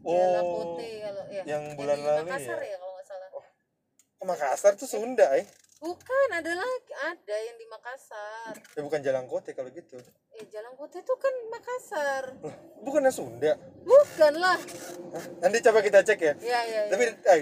Oh, 0.00 0.38
Kote 0.38 0.90
kalau 1.02 1.24
ya. 1.28 1.42
yang 1.44 1.62
bulan 1.74 1.96
di 1.96 2.04
lalu 2.04 2.22
Makassar 2.24 2.58
ya? 2.58 2.68
ya 2.68 2.76
kalau 2.76 2.92
nggak 2.92 3.06
salah. 3.06 3.28
Ke 4.16 4.24
Makassar 4.24 4.72
tuh 4.74 4.86
Sunda 4.86 5.28
eh 5.34 5.46
Bukan, 5.76 6.28
ada 6.32 6.52
lagi 6.56 6.92
ada 6.96 7.36
yang 7.36 7.56
di 7.56 7.66
Makassar. 7.66 8.54
ya 8.54 8.80
bukan 8.80 9.00
Jalangkote 9.00 9.52
kalau 9.52 9.68
gitu 9.68 9.98
Eh, 10.32 10.44
Jalan 10.46 10.72
Kote 10.72 11.00
itu 11.00 11.14
kan 11.16 11.34
Makassar. 11.48 12.24
Loh, 12.38 12.54
bukannya 12.80 13.10
Sunda 13.10 13.52
Bukan 13.82 14.32
lah. 14.36 14.56
Hah? 15.12 15.24
nanti 15.42 15.58
coba 15.60 15.80
kita 15.80 16.00
cek 16.00 16.16
ya 16.18 16.32
Iya, 16.38 16.60
iya, 16.62 16.80
iya. 16.80 16.80
tapi 16.88 17.04
eh, 17.10 17.40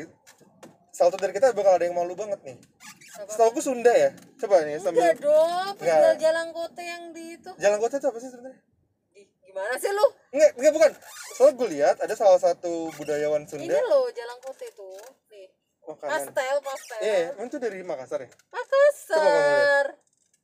salto 0.94 1.18
dari 1.18 1.34
kita 1.34 1.50
bakal 1.50 1.74
ada 1.74 1.84
yang 1.84 1.98
malu 1.98 2.14
banget 2.14 2.38
nih 2.46 2.56
setahu 3.26 3.58
Sunda 3.58 3.90
ya 3.90 4.14
coba 4.38 4.62
nih 4.62 4.78
sambil 4.78 5.10
dong, 5.18 5.74
penjual. 5.78 6.14
Jalan 6.18 6.48
Kote 6.54 6.82
yang 6.82 7.10
di 7.10 7.34
itu. 7.34 7.50
Jalangkote 7.58 7.98
itu 7.98 8.06
apa 8.06 8.18
sih 8.18 8.30
sebenarnya 8.30 8.58
gimana 9.44 9.74
sih 9.78 9.90
lu? 9.94 10.06
Enggak, 10.34 10.50
enggak 10.58 10.72
bukan. 10.74 10.90
Soalnya 11.38 11.54
gue 11.54 11.68
lihat 11.78 11.96
ada 12.02 12.14
salah 12.18 12.42
satu 12.42 12.90
budayawan 12.98 13.46
Ini 13.46 13.50
Sunda. 13.70 13.78
loh 13.86 14.10
Jalan 14.10 14.38
Kote 14.42 14.66
tuh. 14.74 14.98
Nih. 15.30 15.46
Makanan. 15.86 16.10
Pastel, 16.10 16.56
pastel. 16.58 16.98
Iya, 17.06 17.16
emang 17.38 17.46
itu 17.46 17.58
dari 17.62 17.78
Makassar 17.86 18.26
ya? 18.26 18.30
Makassar. 18.50 19.84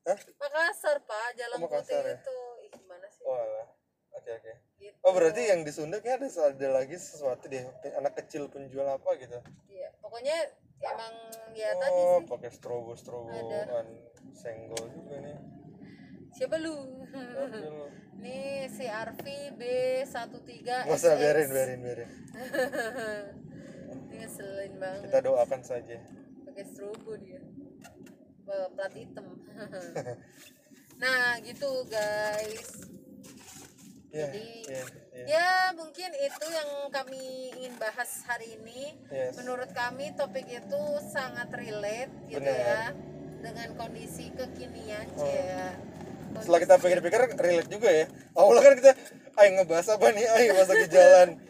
Hah? 0.07 0.19
Makassar, 0.39 0.97
Pak. 1.03 1.29
Jalan 1.35 1.59
Oh, 1.59 1.63
Makassar 1.67 2.05
ya? 2.07 2.23
itu. 2.23 2.39
Ih, 2.63 2.71
gimana 2.71 3.07
sih? 3.11 3.25
Oh. 3.27 3.67
Oke 4.15 4.31
oke. 4.31 4.53
Gitu. 4.81 4.97
Oh 5.05 5.13
berarti 5.13 5.45
yang 5.45 5.61
di 5.61 5.73
Sunda 5.77 6.01
kayak 6.01 6.25
ada 6.25 6.57
ada 6.57 6.69
lagi 6.73 6.97
sesuatu 6.97 7.53
deh 7.53 7.69
anak 8.01 8.17
kecil 8.25 8.49
penjual 8.49 8.89
apa 8.89 9.13
gitu. 9.21 9.37
Iya, 9.69 9.93
pokoknya 10.01 10.37
emang 10.81 11.15
ya 11.53 11.77
tadi 11.77 12.01
oh 12.01 12.25
sih. 12.25 12.29
pakai 12.33 12.49
strobo 12.49 12.97
stroboan 12.97 13.89
senggol 14.33 14.89
juga 14.89 15.21
nih. 15.21 15.37
Siapa 16.33 16.57
lu? 16.57 17.05
Nih 18.25 18.69
si 18.69 18.85
Arfi 18.85 19.53
B13 19.57 20.61
Nggak 20.61 20.93
usah 20.93 21.17
biarin 21.17 21.49
biarin 21.53 21.81
biarin. 21.85 22.11
Ngeselin 24.17 24.73
banget. 24.77 25.09
Kita 25.09 25.19
doakan 25.25 25.61
saja. 25.65 25.97
Pakai 26.45 26.65
strobo 26.69 27.17
dia. 27.21 27.41
Plat 28.45 28.93
hitam. 28.93 29.41
nah, 31.03 31.41
gitu 31.41 31.71
guys. 31.89 33.00
Iya. 34.11 34.27
Jadi- 34.27 34.63
Iya. 34.65 34.83
Iya. 35.11 35.25
Ya, 35.27 35.49
mungkin 35.73 36.11
itu 36.13 36.47
yang 36.49 36.71
kami 36.89 37.23
ingin 37.53 37.75
bahas 37.77 38.11
hari 38.25 38.57
ini. 38.57 38.97
Yes. 39.07 39.37
Menurut 39.37 39.71
kami 39.71 40.11
topik 40.13 40.45
itu 40.45 40.83
sangat 41.07 41.47
relate 41.51 42.11
gitu 42.27 42.41
Benar. 42.41 42.59
ya 42.59 42.83
dengan 43.41 43.69
kondisi 43.75 44.33
kekinian 44.33 45.07
Oh. 45.15 45.25
ya. 45.25 45.77
Setelah 46.37 46.61
kita 46.61 46.75
pikir-pikir 46.77 47.21
relate 47.37 47.69
juga 47.69 47.89
ya. 47.89 48.07
Awalnya 48.33 48.63
kan 48.63 48.75
kita 48.77 48.93
ayo 49.37 49.49
ngebahas 49.57 49.89
apa 49.91 50.07
nih? 50.11 50.27
Ayo 50.29 50.51
masuk 50.55 50.77
di 50.77 50.89
jalan. 50.89 51.29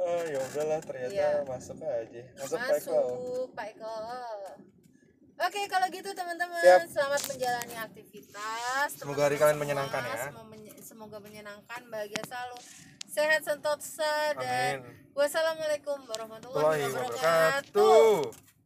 Oh 0.00 0.24
ya 0.24 0.40
udahlah 0.40 0.80
ternyata 0.80 1.12
Iya. 1.12 1.44
masuk 1.44 1.76
aja. 1.78 2.22
Masuk 2.34 2.56
Pak 2.58 2.72
Eko. 2.72 2.96
masuk 2.96 3.48
Pak 3.52 3.66
Eko 3.68 3.94
Oke, 5.40 5.64
kalau 5.66 5.88
gitu 5.88 6.12
teman-teman, 6.12 6.84
selamat 6.84 7.22
menjalani 7.24 7.76
aktivitas. 7.80 8.88
Semoga 8.92 9.24
hari 9.24 9.40
kalian 9.40 9.56
menyenangkan 9.56 10.04
ya. 10.04 10.28
Semoga, 10.28 10.44
menye- 10.46 10.76
semoga 10.84 11.16
menyenangkan, 11.16 11.80
bahagia 11.88 12.20
selalu, 12.28 12.60
sehat 13.08 13.40
sentosa 13.40 14.36
dan 14.36 14.84
Amin. 14.84 15.00
wassalamualaikum 15.16 15.96
warahmatullahi 16.04 16.84
wabarakatuh 16.86 18.49